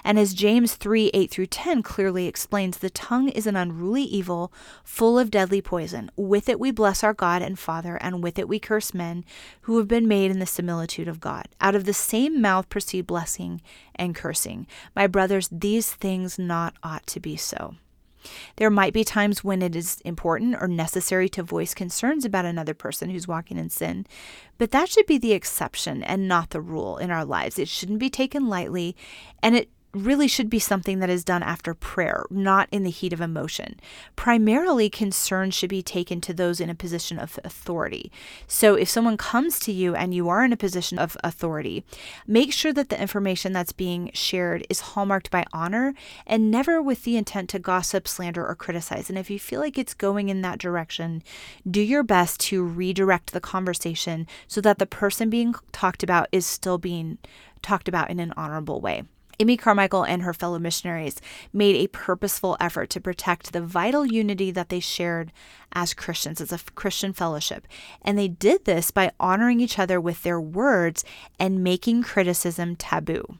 And 0.05 0.19
as 0.19 0.35
James 0.35 0.75
3 0.75 1.11
8 1.13 1.31
through 1.31 1.47
10 1.47 1.83
clearly 1.83 2.27
explains, 2.27 2.79
the 2.79 2.91
tongue 2.91 3.29
is 3.29 3.47
an 3.47 3.57
unruly 3.57 4.03
evil, 4.03 4.53
full 4.85 5.19
of 5.19 5.31
deadly 5.31 5.63
poison. 5.63 6.11
With 6.17 6.49
it 6.49 6.61
we 6.61 6.71
bless 6.71 7.03
our 7.03 7.15
God 7.15 7.43
and 7.43 7.59
Father, 7.59 7.97
and 7.97 8.23
with 8.23 8.39
it 8.39 8.49
we 8.49 8.59
curse 8.59 8.95
men 8.95 9.25
who 9.63 9.79
have 9.79 9.89
been 9.89 10.09
made 10.09 10.31
in 10.31 10.39
the 10.39 10.47
similitude 10.47 11.09
of 11.09 11.21
God. 11.21 11.49
Out 11.61 11.75
of 11.75 11.85
the 11.85 11.95
same 11.95 12.41
mouth 12.41 12.69
proceed 12.69 13.07
blessing 13.07 13.61
and 13.95 14.15
cursing. 14.15 14.67
My 14.97 15.07
brothers, 15.07 15.49
these 15.51 15.93
things 15.93 16.39
not 16.39 16.75
ought 16.83 17.07
to 17.09 17.21
be 17.21 17.37
so. 17.37 17.77
There 18.57 18.71
might 18.71 18.93
be 18.93 19.05
times 19.05 19.43
when 19.43 19.63
it 19.63 19.75
is 19.77 20.01
important 20.05 20.57
or 20.61 20.69
necessary 20.69 21.29
to 21.31 21.43
voice 21.43 21.75
concerns 21.75 22.25
about 22.25 22.45
another 22.45 22.75
person 22.75 23.11
who's 23.11 23.29
walking 23.29 23.59
in 23.59 23.71
sin, 23.71 24.07
but 24.59 24.71
that 24.71 24.89
should 24.89 25.07
be 25.07 25.19
the 25.19 25.33
exception 25.33 26.03
and 26.03 26.29
not 26.29 26.51
the 26.51 26.61
rule 26.61 26.99
in 26.99 27.11
our 27.11 27.25
lives. 27.25 27.59
It 27.59 27.69
shouldn't 27.69 27.99
be 27.99 28.11
taken 28.11 28.49
lightly, 28.49 28.97
and 29.43 29.57
it 29.57 29.71
really 29.95 30.27
should 30.27 30.49
be 30.49 30.59
something 30.59 30.99
that 31.01 31.11
is 31.11 31.25
done 31.25 31.43
after 31.43 31.75
prayer, 31.75 32.25
not 32.31 32.69
in 32.71 32.83
the 32.83 32.91
heat 32.91 33.13
of 33.13 33.21
emotion. 33.21 33.79
Primarily, 34.17 34.89
concern 34.89 35.51
should 35.51 35.69
be 35.69 35.83
taken 35.83 36.21
to 36.23 36.33
those 36.33 36.61
in 36.61 36.71
a 36.71 36.75
position 36.75 37.19
of 37.19 37.39
authority. 37.45 38.11
So, 38.47 38.75
if 38.75 38.89
someone 38.89 39.17
comes 39.17 39.59
to 39.61 39.73
you 39.73 39.95
and 39.95 40.15
you 40.15 40.29
are 40.29 40.45
in 40.45 40.53
a 40.53 40.57
position 40.57 40.99
of 40.99 41.17
authority, 41.23 41.85
make 42.27 42.53
sure 42.53 42.73
that 42.73 42.89
the 42.89 43.01
information 43.01 43.53
that's 43.53 43.73
being 43.73 44.11
shared 44.15 44.67
is 44.71 44.81
hallmarked 44.81 45.31
by 45.31 45.45
honor 45.53 45.95
and 46.27 46.51
never 46.51 46.81
with 46.81 47.05
the 47.05 47.17
intent 47.17 47.51
to 47.51 47.59
gossip, 47.59 48.09
slander, 48.09 48.47
or 48.47 48.55
criticize. 48.55 49.11
And 49.11 49.19
if 49.19 49.31
you 49.31 49.39
feel 49.39 49.61
like 49.61 49.79
it's 49.79 49.95
going 49.95 50.29
in 50.29 50.43
that 50.43 50.59
direction, 50.59 51.23
do 51.71 51.81
your 51.81 52.03
best 52.03 52.41
to 52.41 52.65
redirect 52.65 53.33
the 53.33 53.41
conversation 53.41 54.27
so 54.47 54.61
that 54.63 54.79
the 54.79 54.87
person 54.87 55.29
being 55.29 55.55
talked 55.71 56.03
about 56.03 56.29
is 56.33 56.47
still 56.47 56.79
being 56.79 57.19
talked 57.61 57.89
about 57.89 58.11
in 58.11 58.19
an 58.21 58.33
honorable 58.37 58.81
way. 58.81 59.05
Amy 59.41 59.57
Carmichael 59.57 60.05
and 60.05 60.23
her 60.23 60.35
fellow 60.35 60.59
missionaries 60.59 61.21
made 61.53 61.77
a 61.77 61.89
purposeful 61.89 62.57
effort 62.61 62.91
to 62.91 63.01
protect 63.01 63.53
the 63.53 63.61
vital 63.61 64.05
unity 64.05 64.51
that 64.51 64.69
they 64.69 64.81
shared 64.81 65.33
as 65.73 65.95
Christians, 65.95 66.41
as 66.41 66.53
a 66.53 66.59
Christian 66.75 67.13
fellowship. 67.13 67.67
And 68.03 68.19
they 68.19 68.29
did 68.29 68.65
this 68.65 68.91
by 68.91 69.13
honoring 69.19 69.61
each 69.61 69.79
other 69.79 70.01
with 70.01 70.23
their 70.23 70.41
words 70.41 71.05
and 71.39 71.65
making 71.65 72.03
criticism 72.03 72.77
taboo. 72.77 73.39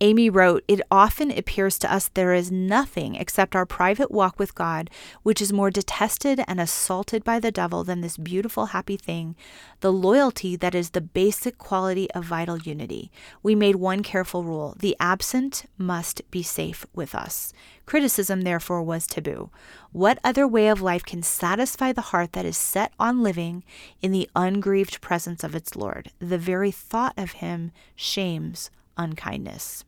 Amy 0.00 0.28
wrote, 0.28 0.64
It 0.66 0.80
often 0.90 1.30
appears 1.30 1.78
to 1.78 1.92
us 1.92 2.08
there 2.08 2.34
is 2.34 2.50
nothing 2.50 3.14
except 3.14 3.54
our 3.54 3.64
private 3.64 4.10
walk 4.10 4.38
with 4.38 4.54
God 4.54 4.90
which 5.22 5.40
is 5.40 5.52
more 5.52 5.70
detested 5.70 6.42
and 6.46 6.60
assaulted 6.60 7.24
by 7.24 7.38
the 7.38 7.52
devil 7.52 7.84
than 7.84 8.00
this 8.00 8.16
beautiful, 8.16 8.66
happy 8.66 8.96
thing, 8.96 9.36
the 9.80 9.92
loyalty 9.92 10.56
that 10.56 10.74
is 10.74 10.90
the 10.90 11.00
basic 11.00 11.58
quality 11.58 12.10
of 12.10 12.24
vital 12.24 12.58
unity. 12.58 13.10
We 13.42 13.54
made 13.54 13.76
one 13.76 14.02
careful 14.02 14.42
rule 14.42 14.76
the 14.78 14.96
absent 14.98 15.64
must 15.78 16.28
be 16.30 16.42
safe 16.42 16.84
with 16.94 17.14
us. 17.14 17.52
Criticism, 17.86 18.42
therefore, 18.42 18.82
was 18.82 19.06
taboo. 19.06 19.50
What 19.92 20.18
other 20.24 20.48
way 20.48 20.68
of 20.68 20.80
life 20.80 21.04
can 21.04 21.22
satisfy 21.22 21.92
the 21.92 22.00
heart 22.00 22.32
that 22.32 22.46
is 22.46 22.56
set 22.56 22.92
on 22.98 23.22
living 23.22 23.62
in 24.00 24.10
the 24.10 24.28
ungrieved 24.34 25.00
presence 25.00 25.44
of 25.44 25.54
its 25.54 25.76
Lord? 25.76 26.10
The 26.18 26.38
very 26.38 26.70
thought 26.70 27.14
of 27.16 27.32
Him 27.32 27.72
shames 27.94 28.70
unkindness. 28.96 29.84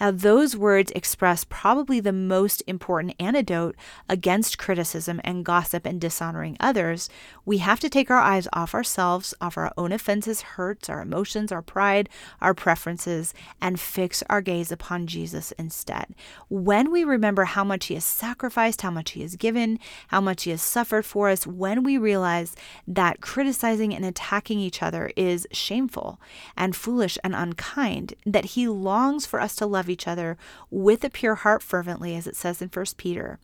Now, 0.00 0.10
those 0.10 0.56
words 0.56 0.92
express 0.92 1.44
probably 1.44 2.00
the 2.00 2.12
most 2.12 2.62
important 2.66 3.14
antidote 3.18 3.76
against 4.08 4.58
criticism 4.58 5.20
and 5.24 5.44
gossip 5.44 5.86
and 5.86 6.00
dishonoring 6.00 6.56
others. 6.60 7.08
We 7.44 7.58
have 7.58 7.80
to 7.80 7.88
take 7.88 8.10
our 8.10 8.18
eyes 8.18 8.48
off 8.52 8.74
ourselves, 8.74 9.34
off 9.40 9.56
our 9.56 9.72
own 9.76 9.92
offenses, 9.92 10.42
hurts, 10.42 10.88
our 10.88 11.00
emotions, 11.00 11.50
our 11.50 11.62
pride, 11.62 12.08
our 12.40 12.54
preferences, 12.54 13.32
and 13.60 13.80
fix 13.80 14.22
our 14.28 14.40
gaze 14.40 14.70
upon 14.70 15.06
Jesus 15.06 15.52
instead. 15.52 16.14
When 16.48 16.90
we 16.90 17.04
remember 17.04 17.44
how 17.44 17.64
much 17.64 17.86
He 17.86 17.94
has 17.94 18.04
sacrificed, 18.04 18.82
how 18.82 18.90
much 18.90 19.12
He 19.12 19.22
has 19.22 19.36
given, 19.36 19.78
how 20.08 20.20
much 20.20 20.44
He 20.44 20.50
has 20.50 20.62
suffered 20.62 21.06
for 21.06 21.28
us, 21.28 21.46
when 21.46 21.82
we 21.82 21.98
realize 21.98 22.54
that 22.86 23.20
criticizing 23.20 23.94
and 23.94 24.04
attacking 24.04 24.58
each 24.58 24.82
other 24.82 25.10
is 25.16 25.46
shameful 25.52 26.20
and 26.56 26.76
foolish 26.76 27.16
and 27.24 27.34
unkind, 27.34 28.14
that 28.24 28.44
He 28.46 28.68
longs 28.68 29.24
for 29.26 29.40
us 29.46 29.56
to 29.56 29.64
love 29.64 29.88
each 29.88 30.06
other 30.06 30.36
with 30.70 31.02
a 31.02 31.08
pure 31.08 31.36
heart 31.36 31.62
fervently, 31.62 32.14
as 32.14 32.26
it 32.26 32.36
says 32.36 32.60
in 32.60 32.68
1 32.68 32.84
Peter, 32.98 33.38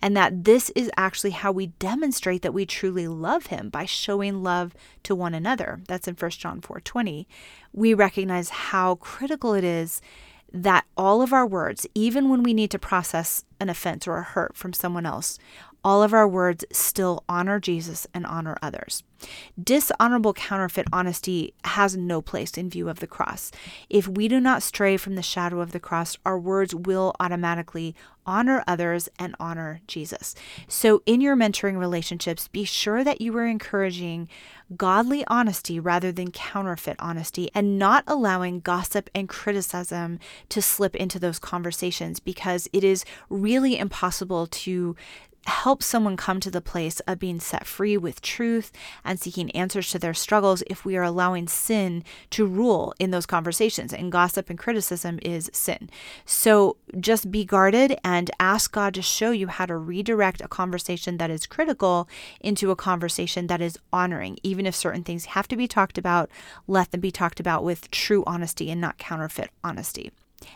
and 0.00 0.16
that 0.16 0.44
this 0.44 0.70
is 0.76 0.88
actually 0.96 1.30
how 1.30 1.50
we 1.50 1.66
demonstrate 1.78 2.42
that 2.42 2.54
we 2.54 2.64
truly 2.64 3.08
love 3.08 3.46
Him 3.46 3.68
by 3.68 3.84
showing 3.84 4.44
love 4.44 4.74
to 5.02 5.16
one 5.16 5.34
another. 5.34 5.80
That's 5.88 6.06
in 6.06 6.14
1 6.14 6.30
John 6.30 6.60
4 6.60 6.80
20. 6.80 7.26
We 7.72 7.94
recognize 7.94 8.50
how 8.50 8.94
critical 8.94 9.54
it 9.54 9.64
is 9.64 10.00
that 10.52 10.86
all 10.96 11.20
of 11.20 11.32
our 11.32 11.46
words, 11.46 11.86
even 11.94 12.30
when 12.30 12.42
we 12.42 12.54
need 12.54 12.70
to 12.70 12.78
process 12.78 13.44
an 13.60 13.68
offense 13.68 14.06
or 14.06 14.16
a 14.16 14.22
hurt 14.22 14.56
from 14.56 14.72
someone 14.72 15.04
else, 15.04 15.38
all 15.88 16.02
of 16.02 16.12
our 16.12 16.28
words 16.28 16.66
still 16.70 17.24
honor 17.30 17.58
Jesus 17.58 18.06
and 18.12 18.26
honor 18.26 18.58
others. 18.60 19.02
Dishonorable 19.58 20.34
counterfeit 20.34 20.86
honesty 20.92 21.54
has 21.64 21.96
no 21.96 22.20
place 22.20 22.58
in 22.58 22.68
view 22.68 22.90
of 22.90 23.00
the 23.00 23.06
cross. 23.06 23.50
If 23.88 24.06
we 24.06 24.28
do 24.28 24.38
not 24.38 24.62
stray 24.62 24.98
from 24.98 25.14
the 25.14 25.22
shadow 25.22 25.62
of 25.62 25.72
the 25.72 25.80
cross, 25.80 26.18
our 26.26 26.38
words 26.38 26.74
will 26.74 27.16
automatically 27.18 27.96
honor 28.26 28.62
others 28.66 29.08
and 29.18 29.34
honor 29.40 29.80
Jesus. 29.86 30.34
So, 30.68 31.02
in 31.06 31.22
your 31.22 31.34
mentoring 31.34 31.78
relationships, 31.78 32.48
be 32.48 32.64
sure 32.64 33.02
that 33.02 33.22
you 33.22 33.34
are 33.38 33.46
encouraging 33.46 34.28
godly 34.76 35.24
honesty 35.28 35.80
rather 35.80 36.12
than 36.12 36.30
counterfeit 36.30 36.96
honesty 36.98 37.50
and 37.54 37.78
not 37.78 38.04
allowing 38.06 38.60
gossip 38.60 39.08
and 39.14 39.26
criticism 39.26 40.18
to 40.50 40.60
slip 40.60 40.94
into 40.94 41.18
those 41.18 41.38
conversations 41.38 42.20
because 42.20 42.68
it 42.74 42.84
is 42.84 43.06
really 43.30 43.78
impossible 43.78 44.46
to 44.48 44.94
help 45.48 45.82
someone 45.82 46.16
come 46.16 46.40
to 46.40 46.50
the 46.50 46.60
place 46.60 47.00
of 47.00 47.18
being 47.18 47.40
set 47.40 47.66
free 47.66 47.96
with 47.96 48.22
truth 48.22 48.70
and 49.04 49.18
seeking 49.18 49.50
answers 49.52 49.90
to 49.90 49.98
their 49.98 50.14
struggles 50.14 50.62
if 50.68 50.84
we 50.84 50.96
are 50.96 51.02
allowing 51.02 51.48
sin 51.48 52.04
to 52.30 52.46
rule 52.46 52.94
in 52.98 53.10
those 53.10 53.26
conversations. 53.26 53.92
And 53.92 54.12
gossip 54.12 54.50
and 54.50 54.58
criticism 54.58 55.18
is 55.22 55.50
sin. 55.52 55.90
So 56.24 56.76
just 57.00 57.30
be 57.30 57.44
guarded 57.44 57.98
and 58.04 58.30
ask 58.38 58.70
God 58.72 58.94
to 58.94 59.02
show 59.02 59.30
you 59.30 59.48
how 59.48 59.66
to 59.66 59.76
redirect 59.76 60.40
a 60.40 60.48
conversation 60.48 61.16
that 61.16 61.30
is 61.30 61.46
critical 61.46 62.08
into 62.40 62.70
a 62.70 62.76
conversation 62.76 63.46
that 63.48 63.60
is 63.60 63.78
honoring. 63.92 64.38
Even 64.42 64.66
if 64.66 64.74
certain 64.74 65.02
things 65.02 65.26
have 65.26 65.48
to 65.48 65.56
be 65.56 65.66
talked 65.66 65.98
about, 65.98 66.30
let 66.66 66.90
them 66.90 67.00
be 67.00 67.10
talked 67.10 67.40
about 67.40 67.64
with 67.64 67.90
true 67.90 68.22
honesty 68.26 68.70
and 68.70 68.80
not 68.80 68.98
counterfeit 68.98 69.50
honesty. 69.64 70.12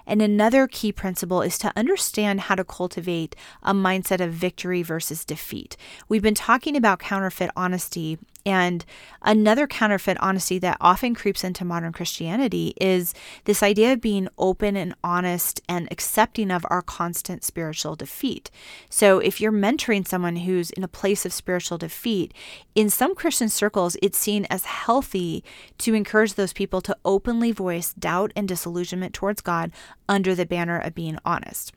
And 0.06 0.22
another 0.22 0.66
key 0.66 0.92
principle 0.92 1.42
is 1.42 1.58
to 1.58 1.72
understand 1.76 2.42
how 2.42 2.54
to 2.54 2.64
cultivate 2.64 3.36
a 3.62 3.74
mindset 3.74 4.20
of 4.20 4.32
victory 4.32 4.82
versus 4.82 5.24
defeat. 5.24 5.76
We've 6.08 6.22
been 6.22 6.34
talking 6.34 6.76
about 6.76 6.98
counterfeit 6.98 7.50
honesty 7.56 8.18
and 8.44 8.84
another 9.22 9.66
counterfeit 9.66 10.16
honesty 10.20 10.58
that 10.58 10.76
often 10.80 11.14
creeps 11.14 11.44
into 11.44 11.64
modern 11.64 11.92
Christianity 11.92 12.74
is 12.80 13.14
this 13.44 13.62
idea 13.62 13.92
of 13.92 14.00
being 14.00 14.28
open 14.38 14.76
and 14.76 14.94
honest 15.04 15.60
and 15.68 15.88
accepting 15.90 16.50
of 16.50 16.66
our 16.70 16.82
constant 16.82 17.44
spiritual 17.44 17.96
defeat. 17.96 18.50
So, 18.88 19.18
if 19.18 19.40
you're 19.40 19.52
mentoring 19.52 20.06
someone 20.06 20.36
who's 20.36 20.70
in 20.70 20.84
a 20.84 20.88
place 20.88 21.24
of 21.24 21.32
spiritual 21.32 21.78
defeat, 21.78 22.34
in 22.74 22.90
some 22.90 23.14
Christian 23.14 23.48
circles, 23.48 23.96
it's 24.02 24.18
seen 24.18 24.46
as 24.50 24.64
healthy 24.64 25.44
to 25.78 25.94
encourage 25.94 26.34
those 26.34 26.52
people 26.52 26.80
to 26.82 26.96
openly 27.04 27.52
voice 27.52 27.92
doubt 27.94 28.32
and 28.34 28.48
disillusionment 28.48 29.14
towards 29.14 29.40
God 29.40 29.72
under 30.08 30.34
the 30.34 30.46
banner 30.46 30.78
of 30.78 30.94
being 30.94 31.18
honest. 31.24 31.72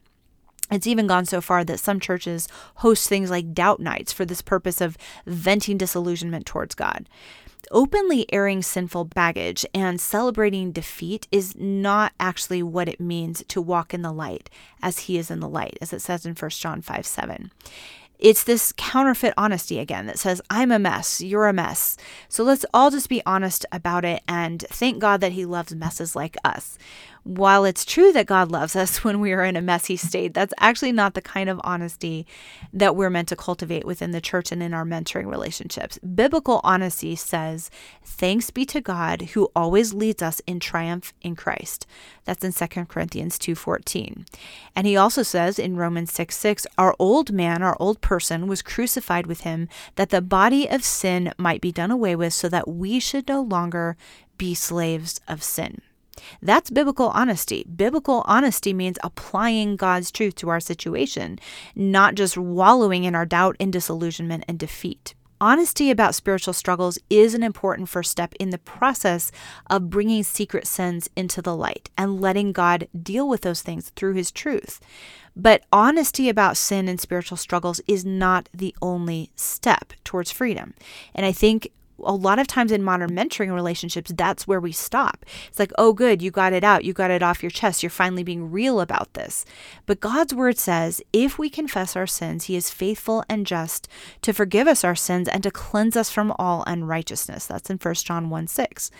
It's 0.71 0.87
even 0.87 1.07
gone 1.07 1.25
so 1.25 1.41
far 1.41 1.63
that 1.63 1.79
some 1.79 1.99
churches 1.99 2.47
host 2.75 3.07
things 3.07 3.29
like 3.29 3.53
doubt 3.53 3.79
nights 3.79 4.11
for 4.11 4.25
this 4.25 4.41
purpose 4.41 4.81
of 4.81 4.97
venting 5.25 5.77
disillusionment 5.77 6.45
towards 6.45 6.73
God. 6.73 7.07
Openly 7.71 8.31
airing 8.31 8.61
sinful 8.61 9.05
baggage 9.05 9.65
and 9.73 9.99
celebrating 9.99 10.71
defeat 10.71 11.27
is 11.31 11.55
not 11.55 12.13
actually 12.19 12.61
what 12.61 12.87
it 12.87 12.99
means 12.99 13.43
to 13.47 13.61
walk 13.61 13.93
in 13.93 14.01
the 14.01 14.11
light 14.11 14.49
as 14.83 14.99
he 14.99 15.17
is 15.17 15.31
in 15.31 15.39
the 15.39 15.49
light, 15.49 15.77
as 15.81 15.91
it 15.91 16.01
says 16.01 16.25
in 16.25 16.33
1 16.33 16.49
John 16.51 16.81
5 16.81 17.05
7. 17.05 17.51
It's 18.17 18.43
this 18.43 18.73
counterfeit 18.77 19.33
honesty 19.35 19.79
again 19.79 20.05
that 20.05 20.19
says, 20.19 20.41
I'm 20.49 20.71
a 20.71 20.79
mess, 20.79 21.21
you're 21.21 21.47
a 21.47 21.53
mess. 21.53 21.97
So 22.29 22.43
let's 22.43 22.65
all 22.73 22.89
just 22.89 23.09
be 23.09 23.21
honest 23.25 23.65
about 23.71 24.05
it 24.05 24.23
and 24.27 24.61
thank 24.69 24.99
God 24.99 25.19
that 25.21 25.33
He 25.33 25.45
loves 25.45 25.75
messes 25.75 26.15
like 26.15 26.37
us 26.45 26.77
while 27.25 27.65
it's 27.65 27.83
true 27.83 28.11
that 28.11 28.27
God 28.27 28.51
loves 28.51 28.75
us 28.75 29.03
when 29.03 29.19
we 29.19 29.33
are 29.33 29.43
in 29.43 29.55
a 29.55 29.61
messy 29.61 29.97
state, 29.97 30.33
that's 30.33 30.53
actually 30.59 30.91
not 30.91 31.15
the 31.15 31.21
kind 31.21 31.49
of 31.49 31.59
honesty 31.63 32.25
that 32.71 32.95
we're 32.95 33.09
meant 33.09 33.27
to 33.29 33.35
cultivate 33.35 33.83
within 33.83 34.11
the 34.11 34.21
church 34.21 34.51
and 34.51 34.61
in 34.61 34.75
our 34.75 34.85
mentoring 34.85 35.25
relationships. 35.25 35.97
Biblical 35.99 36.61
honesty 36.63 37.15
says, 37.15 37.71
Thanks 38.03 38.51
be 38.51 38.63
to 38.67 38.79
God 38.79 39.23
who 39.33 39.49
always 39.55 39.91
leads 39.93 40.21
us 40.21 40.39
in 40.45 40.59
triumph 40.59 41.13
in 41.21 41.35
Christ. 41.35 41.87
That's 42.25 42.43
in 42.43 42.51
2 42.53 42.85
Corinthians 42.85 43.39
2:14. 43.39 44.25
And 44.75 44.85
he 44.85 44.95
also 44.95 45.23
says 45.23 45.57
in 45.57 45.77
Romans 45.77 46.13
6 46.13 46.37
6, 46.37 46.67
Our 46.77 46.95
old 46.99 47.33
man, 47.33 47.63
our 47.63 47.75
old 47.79 48.01
person, 48.01 48.45
was 48.45 48.61
crucified 48.61 49.25
with 49.25 49.41
him, 49.41 49.67
that 49.95 50.11
the 50.11 50.21
body 50.21 50.69
of 50.69 50.83
sin 50.83 51.33
might 51.39 51.61
be 51.61 51.71
done 51.71 51.91
away 51.91 52.15
with, 52.15 52.33
so 52.33 52.49
that 52.49 52.67
we 52.67 52.99
should 52.99 53.27
no 53.27 53.41
longer 53.41 53.97
be 54.37 54.53
slaves 54.53 55.19
of 55.27 55.41
sin. 55.41 55.81
That's 56.41 56.69
biblical 56.69 57.09
honesty. 57.09 57.65
Biblical 57.75 58.23
honesty 58.25 58.73
means 58.73 58.97
applying 59.03 59.75
God's 59.75 60.11
truth 60.11 60.35
to 60.35 60.49
our 60.49 60.59
situation, 60.59 61.39
not 61.75 62.15
just 62.15 62.37
wallowing 62.37 63.03
in 63.03 63.15
our 63.15 63.25
doubt 63.25 63.55
and 63.59 63.71
disillusionment 63.71 64.45
and 64.47 64.57
defeat. 64.57 65.13
Honesty 65.41 65.91
about 65.91 66.15
spiritual 66.15 66.53
struggles 66.53 66.97
is 67.09 67.33
an 67.33 67.43
important 67.43 67.89
first 67.89 68.09
step 68.09 68.33
in 68.39 68.51
the 68.51 68.57
process 68.57 69.33
of 69.69 69.89
bringing 69.89 70.23
secret 70.23 70.65
sins 70.65 71.09
into 71.15 71.41
the 71.41 71.55
light 71.55 71.89
and 71.97 72.21
letting 72.21 72.53
God 72.53 72.87
deal 72.99 73.27
with 73.27 73.41
those 73.41 73.61
things 73.61 73.89
through 73.97 74.13
His 74.13 74.31
truth. 74.31 74.79
But 75.35 75.65
honesty 75.73 76.29
about 76.29 76.55
sin 76.55 76.87
and 76.87 77.01
spiritual 77.01 77.35
struggles 77.35 77.81
is 77.85 78.05
not 78.05 78.47
the 78.53 78.73
only 78.81 79.29
step 79.35 79.91
towards 80.05 80.31
freedom. 80.31 80.73
And 81.13 81.25
I 81.25 81.33
think 81.33 81.69
a 82.03 82.13
lot 82.13 82.39
of 82.39 82.47
times 82.47 82.71
in 82.71 82.83
modern 82.83 83.11
mentoring 83.11 83.53
relationships, 83.53 84.11
that's 84.15 84.47
where 84.47 84.59
we 84.59 84.71
stop. 84.71 85.25
It's 85.47 85.59
like, 85.59 85.71
oh, 85.77 85.93
good, 85.93 86.21
you 86.21 86.31
got 86.31 86.53
it 86.53 86.63
out. 86.63 86.83
You 86.83 86.93
got 86.93 87.11
it 87.11 87.23
off 87.23 87.43
your 87.43 87.49
chest. 87.49 87.83
You're 87.83 87.89
finally 87.89 88.23
being 88.23 88.51
real 88.51 88.81
about 88.81 89.13
this. 89.13 89.45
But 89.85 89.99
God's 89.99 90.33
word 90.33 90.57
says, 90.57 91.01
if 91.13 91.37
we 91.37 91.49
confess 91.49 91.95
our 91.95 92.07
sins, 92.07 92.45
He 92.45 92.55
is 92.55 92.69
faithful 92.69 93.23
and 93.29 93.45
just 93.45 93.87
to 94.21 94.33
forgive 94.33 94.67
us 94.67 94.83
our 94.83 94.95
sins 94.95 95.27
and 95.27 95.43
to 95.43 95.51
cleanse 95.51 95.95
us 95.95 96.09
from 96.09 96.33
all 96.37 96.63
unrighteousness. 96.67 97.45
That's 97.45 97.69
in 97.69 97.77
1 97.77 97.93
John 97.95 98.29
1 98.29 98.47
6. 98.47 98.91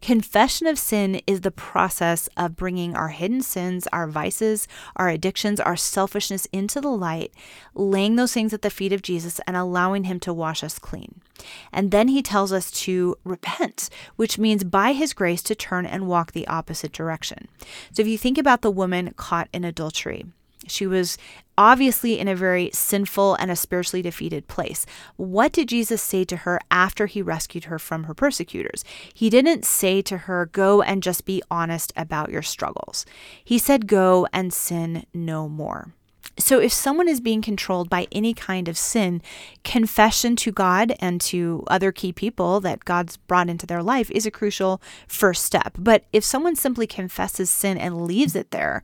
Confession 0.00 0.66
of 0.66 0.78
sin 0.78 1.20
is 1.26 1.40
the 1.40 1.50
process 1.50 2.28
of 2.36 2.56
bringing 2.56 2.94
our 2.94 3.08
hidden 3.08 3.40
sins, 3.40 3.88
our 3.92 4.06
vices, 4.06 4.68
our 4.96 5.08
addictions, 5.08 5.58
our 5.60 5.76
selfishness 5.76 6.46
into 6.52 6.80
the 6.80 6.90
light, 6.90 7.32
laying 7.74 8.16
those 8.16 8.32
things 8.32 8.52
at 8.52 8.62
the 8.62 8.70
feet 8.70 8.92
of 8.92 9.02
Jesus, 9.02 9.40
and 9.46 9.56
allowing 9.56 10.04
Him 10.04 10.20
to 10.20 10.32
wash 10.32 10.62
us 10.62 10.78
clean. 10.78 11.20
And 11.72 11.90
then 11.90 12.08
He 12.08 12.22
tells 12.22 12.52
us 12.52 12.70
to 12.82 13.16
repent, 13.24 13.90
which 14.16 14.38
means 14.38 14.64
by 14.64 14.92
His 14.92 15.12
grace 15.12 15.42
to 15.44 15.54
turn 15.54 15.86
and 15.86 16.06
walk 16.06 16.32
the 16.32 16.46
opposite 16.46 16.92
direction. 16.92 17.48
So 17.92 18.02
if 18.02 18.08
you 18.08 18.18
think 18.18 18.38
about 18.38 18.62
the 18.62 18.70
woman 18.70 19.14
caught 19.16 19.48
in 19.52 19.64
adultery, 19.64 20.26
she 20.66 20.86
was 20.86 21.18
obviously 21.56 22.18
in 22.18 22.28
a 22.28 22.34
very 22.34 22.70
sinful 22.72 23.34
and 23.36 23.50
a 23.50 23.56
spiritually 23.56 24.02
defeated 24.02 24.48
place. 24.48 24.86
What 25.16 25.52
did 25.52 25.68
Jesus 25.68 26.02
say 26.02 26.24
to 26.24 26.38
her 26.38 26.60
after 26.70 27.06
he 27.06 27.22
rescued 27.22 27.64
her 27.64 27.78
from 27.78 28.04
her 28.04 28.14
persecutors? 28.14 28.84
He 29.12 29.30
didn't 29.30 29.64
say 29.64 30.02
to 30.02 30.18
her, 30.18 30.46
Go 30.46 30.82
and 30.82 31.02
just 31.02 31.24
be 31.24 31.42
honest 31.50 31.92
about 31.96 32.30
your 32.30 32.42
struggles. 32.42 33.06
He 33.44 33.58
said, 33.58 33.86
Go 33.86 34.26
and 34.32 34.52
sin 34.52 35.06
no 35.12 35.48
more. 35.48 35.92
So, 36.36 36.58
if 36.58 36.72
someone 36.72 37.08
is 37.08 37.20
being 37.20 37.42
controlled 37.42 37.88
by 37.88 38.08
any 38.10 38.34
kind 38.34 38.66
of 38.66 38.76
sin, 38.76 39.22
confession 39.62 40.34
to 40.36 40.50
God 40.50 40.94
and 40.98 41.20
to 41.22 41.62
other 41.68 41.92
key 41.92 42.12
people 42.12 42.60
that 42.60 42.84
God's 42.84 43.16
brought 43.16 43.48
into 43.48 43.66
their 43.66 43.82
life 43.82 44.10
is 44.10 44.26
a 44.26 44.32
crucial 44.32 44.82
first 45.06 45.44
step. 45.44 45.76
But 45.78 46.04
if 46.12 46.24
someone 46.24 46.56
simply 46.56 46.88
confesses 46.88 47.50
sin 47.50 47.78
and 47.78 48.04
leaves 48.04 48.34
it 48.34 48.50
there, 48.50 48.82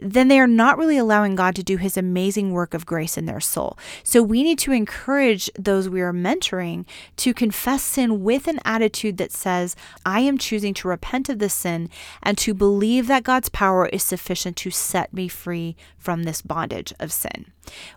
then 0.00 0.28
they 0.28 0.40
are 0.40 0.46
not 0.46 0.76
really 0.76 0.96
allowing 0.96 1.34
God 1.34 1.54
to 1.56 1.62
do 1.62 1.76
his 1.76 1.96
amazing 1.96 2.52
work 2.52 2.74
of 2.74 2.86
grace 2.86 3.16
in 3.16 3.26
their 3.26 3.40
soul. 3.40 3.78
So 4.02 4.22
we 4.22 4.42
need 4.42 4.58
to 4.60 4.72
encourage 4.72 5.48
those 5.58 5.88
we 5.88 6.00
are 6.00 6.12
mentoring 6.12 6.84
to 7.18 7.32
confess 7.32 7.82
sin 7.82 8.22
with 8.22 8.48
an 8.48 8.60
attitude 8.64 9.18
that 9.18 9.32
says, 9.32 9.76
I 10.04 10.20
am 10.20 10.38
choosing 10.38 10.74
to 10.74 10.88
repent 10.88 11.28
of 11.28 11.38
this 11.38 11.54
sin 11.54 11.90
and 12.22 12.36
to 12.38 12.54
believe 12.54 13.06
that 13.06 13.24
God's 13.24 13.48
power 13.48 13.86
is 13.86 14.02
sufficient 14.02 14.56
to 14.58 14.70
set 14.70 15.12
me 15.12 15.28
free 15.28 15.76
from 15.96 16.24
this 16.24 16.42
bondage 16.42 16.92
of 16.98 17.12
sin. 17.12 17.46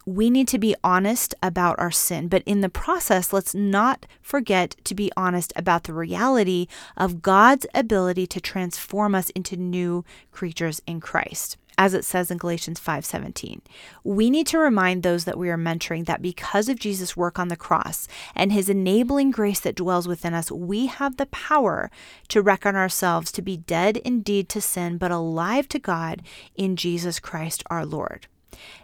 We 0.06 0.30
need 0.30 0.48
to 0.50 0.60
be 0.60 0.76
honest 0.84 1.36
about 1.44 1.78
our 1.78 1.92
sin, 1.92 2.30
but 2.30 2.44
in 2.46 2.62
the 2.62 2.70
process, 2.70 3.34
let's 3.34 3.54
not 3.54 4.06
forget 4.22 4.76
to 4.86 4.96
be 4.96 5.12
honest 5.18 5.52
about 5.56 5.84
the 5.84 5.94
reality 5.94 6.68
of 6.96 7.22
God's 7.22 7.66
ability 7.74 8.28
to 8.28 8.40
transform 8.40 9.14
us 9.14 9.30
into 9.32 9.58
new 9.58 10.06
creatures 10.32 10.82
in 10.88 11.02
Christ 11.02 11.58
as 11.78 11.94
it 11.94 12.04
says 12.06 12.32
in 12.32 12.38
Galatians 12.38 12.80
5:17. 12.80 13.62
We 14.04 14.30
need 14.30 14.48
to 14.48 14.58
remind 14.58 15.04
those 15.04 15.26
that 15.26 15.38
we 15.38 15.50
are 15.50 15.58
mentoring 15.58 16.06
that 16.06 16.22
because 16.22 16.70
of 16.70 16.80
Jesus' 16.80 17.16
work 17.16 17.38
on 17.38 17.48
the 17.48 17.56
cross 17.56 18.08
and 18.36 18.52
his 18.52 18.70
enabling 18.70 19.32
grace 19.32 19.60
that 19.60 19.76
dwells 19.76 20.08
within 20.08 20.34
us, 20.34 20.52
we 20.52 20.88
have 20.88 21.18
the 21.18 21.28
power 21.28 21.92
to 22.30 22.42
reckon 22.42 22.76
ourselves 22.76 23.32
to 23.32 23.42
be 23.42 23.58
dead 23.58 23.98
indeed 23.98 24.50
to 24.50 24.62
sin 24.62 24.98
but 24.98 25.12
alive 25.12 25.68
to 25.70 25.80
God 25.80 26.24
in 26.56 26.76
Jesus 26.76 27.20
Christ 27.20 27.64
our 27.70 27.86
Lord 27.86 28.28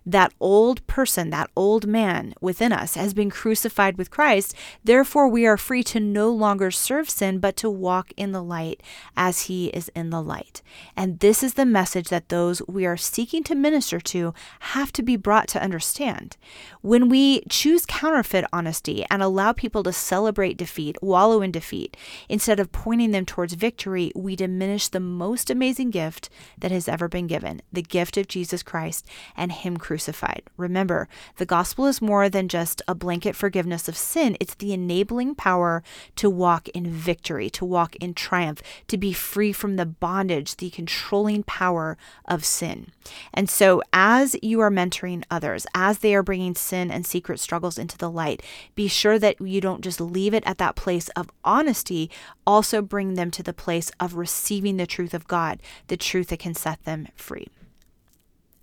that 0.06 0.34
old 0.40 0.86
person, 0.88 1.30
that 1.30 1.50
old 1.56 1.88
man 1.88 2.34
within 2.42 2.74
us 2.74 2.96
has 2.96 3.14
been 3.14 3.30
crucified 3.30 3.98
with 3.98 4.12
Christ. 4.12 4.56
Therefore, 4.84 5.28
we 5.28 5.46
are 5.46 5.58
free 5.58 5.84
to 5.84 6.00
no 6.00 6.30
longer 6.30 6.72
serve 6.72 7.10
sin, 7.10 7.40
but 7.40 7.56
to 7.58 7.70
walk 7.70 8.12
in 8.18 8.32
the 8.32 8.44
light 8.44 8.82
as 9.16 9.44
he 9.44 9.68
is 9.68 9.90
in 9.96 10.10
the 10.10 10.22
light. 10.22 10.62
And 10.96 11.20
this 11.20 11.44
is 11.44 11.54
the 11.54 11.66
message 11.66 12.10
that 12.10 12.30
those 12.30 12.62
we 12.68 12.86
are 12.86 12.98
seeking 12.98 13.44
to 13.44 13.56
minister 13.56 14.00
to 14.02 14.34
have 14.60 14.92
to 14.94 15.04
be 15.04 15.16
brought 15.16 15.48
to 15.50 15.62
understand. 15.62 16.38
When 16.82 17.08
we 17.08 17.42
choose 17.50 17.86
counterfeit 17.86 18.46
honesty 18.52 19.06
and 19.10 19.24
allow 19.24 19.54
people 19.54 19.84
to 19.84 19.94
celebrate 19.94 20.58
defeat, 20.58 20.98
wallow 21.02 21.42
in 21.42 21.52
defeat, 21.52 21.96
instead 22.28 22.60
of 22.60 22.72
pointing 22.72 23.12
them 23.12 23.26
towards 23.26 23.54
victory, 23.54 24.12
we 24.16 24.36
diminish 24.36 24.88
the 24.90 25.00
most 25.00 25.50
amazing 25.50 25.92
gift 25.92 26.30
that 26.58 26.72
has 26.72 26.88
ever 26.88 27.08
been 27.08 27.28
given 27.28 27.62
the 27.72 27.82
gift 27.82 28.18
of 28.18 28.28
Jesus 28.28 28.64
Christ 28.64 29.08
and 29.36 29.52
him 29.54 29.78
crucified. 29.78 30.44
Remember, 30.58 31.08
the 31.38 31.46
gospel 31.46 31.86
is 31.86 32.02
more 32.02 32.30
than 32.30 32.48
just 32.48 32.82
a 32.88 32.96
blanket 32.96 33.36
forgiveness 33.36 33.88
of 33.88 33.98
sin, 33.98 34.38
it's 34.40 34.56
the 34.56 34.74
enabling 34.74 35.36
power 35.36 35.84
to 36.18 36.30
walk 36.30 36.68
in 36.70 36.88
victory, 36.88 37.50
to 37.52 37.66
walk 37.66 37.96
in 37.98 38.14
triumph, 38.14 38.62
to 38.88 38.98
be 38.98 39.14
free 39.14 39.54
from 39.54 39.76
the 39.76 39.86
bondage, 39.86 40.58
the 40.58 40.70
controlling 40.70 41.44
power 41.44 41.98
of 42.26 42.44
sin. 42.44 42.88
And 43.34 43.50
so, 43.50 43.82
as 43.92 44.36
you 44.42 44.60
are 44.60 44.72
mentoring 44.72 45.24
others, 45.30 45.66
as 45.74 46.00
they 46.00 46.16
are 46.16 46.24
bringing 46.24 46.56
sin 46.56 46.92
and 46.92 47.06
secret 47.06 47.40
struggles 47.40 47.78
into 47.78 47.98
the 47.98 48.10
light, 48.10 48.42
be 48.76 48.88
sure 48.88 49.20
that 49.20 49.40
you 49.40 49.62
don't 49.62 49.82
just 49.82 50.02
leave 50.02 50.34
it 50.34 50.44
at 50.46 50.58
that 50.58 50.76
place 50.76 51.10
of 51.10 51.30
honesty, 51.44 52.10
also 52.46 52.82
bring 52.82 53.14
them 53.14 53.32
to 53.32 53.44
the 53.44 53.54
place 53.54 53.92
of 54.00 54.16
receiving 54.16 54.78
the 54.78 54.88
truth 54.88 55.14
of 55.14 55.28
God, 55.28 55.62
the 55.88 55.98
truth 55.98 56.28
that 56.28 56.40
can 56.40 56.56
set 56.56 56.84
them 56.86 57.08
free. 57.16 57.48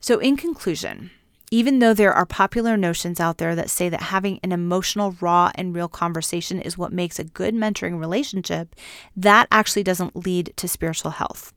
So, 0.00 0.18
in 0.18 0.36
conclusion, 0.36 1.10
even 1.50 1.80
though 1.80 1.94
there 1.94 2.12
are 2.12 2.26
popular 2.26 2.76
notions 2.76 3.18
out 3.18 3.38
there 3.38 3.54
that 3.54 3.70
say 3.70 3.88
that 3.88 4.02
having 4.02 4.38
an 4.42 4.52
emotional, 4.52 5.16
raw, 5.20 5.50
and 5.56 5.74
real 5.74 5.88
conversation 5.88 6.60
is 6.60 6.78
what 6.78 6.92
makes 6.92 7.18
a 7.18 7.24
good 7.24 7.54
mentoring 7.54 7.98
relationship, 7.98 8.76
that 9.16 9.48
actually 9.50 9.82
doesn't 9.82 10.24
lead 10.24 10.52
to 10.56 10.68
spiritual 10.68 11.10
health 11.12 11.52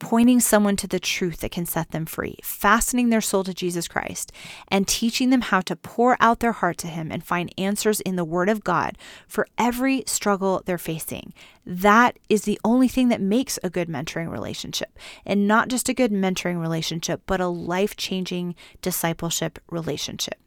pointing 0.00 0.40
someone 0.40 0.74
to 0.74 0.88
the 0.88 0.98
truth 0.98 1.40
that 1.40 1.52
can 1.52 1.66
set 1.66 1.92
them 1.92 2.06
free, 2.06 2.36
fastening 2.42 3.10
their 3.10 3.20
soul 3.20 3.44
to 3.44 3.54
Jesus 3.54 3.86
Christ, 3.86 4.32
and 4.68 4.88
teaching 4.88 5.30
them 5.30 5.42
how 5.42 5.60
to 5.60 5.76
pour 5.76 6.16
out 6.18 6.40
their 6.40 6.52
heart 6.52 6.78
to 6.78 6.88
Him 6.88 7.12
and 7.12 7.22
find 7.22 7.54
answers 7.56 8.00
in 8.00 8.16
the 8.16 8.24
Word 8.24 8.48
of 8.48 8.64
God 8.64 8.98
for 9.28 9.46
every 9.56 10.02
struggle 10.06 10.62
they're 10.64 10.78
facing. 10.78 11.32
That 11.64 12.18
is 12.28 12.42
the 12.42 12.58
only 12.64 12.88
thing 12.88 13.08
that 13.10 13.20
makes 13.20 13.58
a 13.62 13.70
good 13.70 13.88
mentoring 13.88 14.30
relationship. 14.30 14.98
And 15.24 15.46
not 15.46 15.68
just 15.68 15.88
a 15.88 15.94
good 15.94 16.10
mentoring 16.10 16.60
relationship, 16.60 17.22
but 17.26 17.40
a 17.40 17.46
life 17.46 17.94
changing 17.94 18.56
discipleship 18.82 19.60
relationship. 19.70 20.40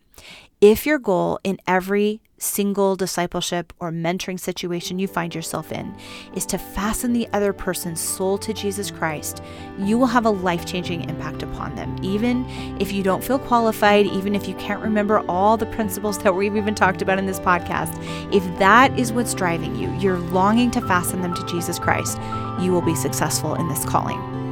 If 0.61 0.85
your 0.85 0.97
goal 0.97 1.39
in 1.43 1.59
every 1.67 2.21
single 2.37 2.95
discipleship 2.95 3.73
or 3.79 3.91
mentoring 3.91 4.39
situation 4.39 4.99
you 4.99 5.07
find 5.07 5.33
yourself 5.33 5.71
in 5.71 5.95
is 6.35 6.45
to 6.45 6.57
fasten 6.57 7.13
the 7.13 7.27
other 7.33 7.53
person's 7.53 7.99
soul 7.99 8.37
to 8.37 8.53
Jesus 8.53 8.91
Christ, 8.91 9.41
you 9.77 9.97
will 9.97 10.07
have 10.07 10.25
a 10.25 10.29
life 10.29 10.65
changing 10.65 11.09
impact 11.09 11.43
upon 11.43 11.75
them. 11.75 11.95
Even 12.01 12.45
if 12.79 12.91
you 12.91 13.03
don't 13.03 13.23
feel 13.23 13.39
qualified, 13.39 14.05
even 14.05 14.35
if 14.35 14.47
you 14.47 14.55
can't 14.55 14.81
remember 14.81 15.19
all 15.29 15.57
the 15.57 15.65
principles 15.67 16.17
that 16.19 16.35
we've 16.35 16.55
even 16.55 16.75
talked 16.75 17.01
about 17.01 17.19
in 17.19 17.25
this 17.25 17.39
podcast, 17.39 17.93
if 18.33 18.43
that 18.59 18.97
is 18.97 19.11
what's 19.13 19.33
driving 19.33 19.75
you, 19.75 19.93
you're 19.97 20.19
longing 20.19 20.71
to 20.71 20.81
fasten 20.81 21.21
them 21.21 21.33
to 21.33 21.45
Jesus 21.45 21.79
Christ, 21.79 22.17
you 22.61 22.71
will 22.71 22.81
be 22.81 22.95
successful 22.95 23.55
in 23.55 23.67
this 23.67 23.85
calling. 23.85 24.42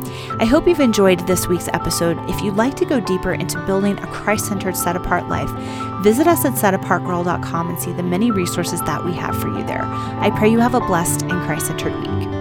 I 0.41 0.45
hope 0.45 0.67
you've 0.67 0.79
enjoyed 0.79 1.19
this 1.27 1.45
week's 1.45 1.67
episode. 1.67 2.17
If 2.27 2.41
you'd 2.41 2.55
like 2.55 2.75
to 2.77 2.85
go 2.85 2.99
deeper 2.99 3.31
into 3.31 3.63
building 3.67 3.99
a 3.99 4.07
Christ 4.07 4.47
centered, 4.47 4.75
set 4.75 4.95
apart 4.95 5.27
life, 5.27 5.51
visit 6.01 6.25
us 6.25 6.43
at 6.45 6.53
setapartgirl.com 6.53 7.69
and 7.69 7.79
see 7.79 7.93
the 7.93 8.01
many 8.01 8.31
resources 8.31 8.81
that 8.81 9.05
we 9.05 9.13
have 9.13 9.39
for 9.39 9.49
you 9.49 9.63
there. 9.67 9.83
I 9.83 10.31
pray 10.35 10.49
you 10.49 10.57
have 10.57 10.73
a 10.73 10.79
blessed 10.79 11.21
and 11.21 11.45
Christ 11.45 11.67
centered 11.67 11.93
week. 11.93 12.40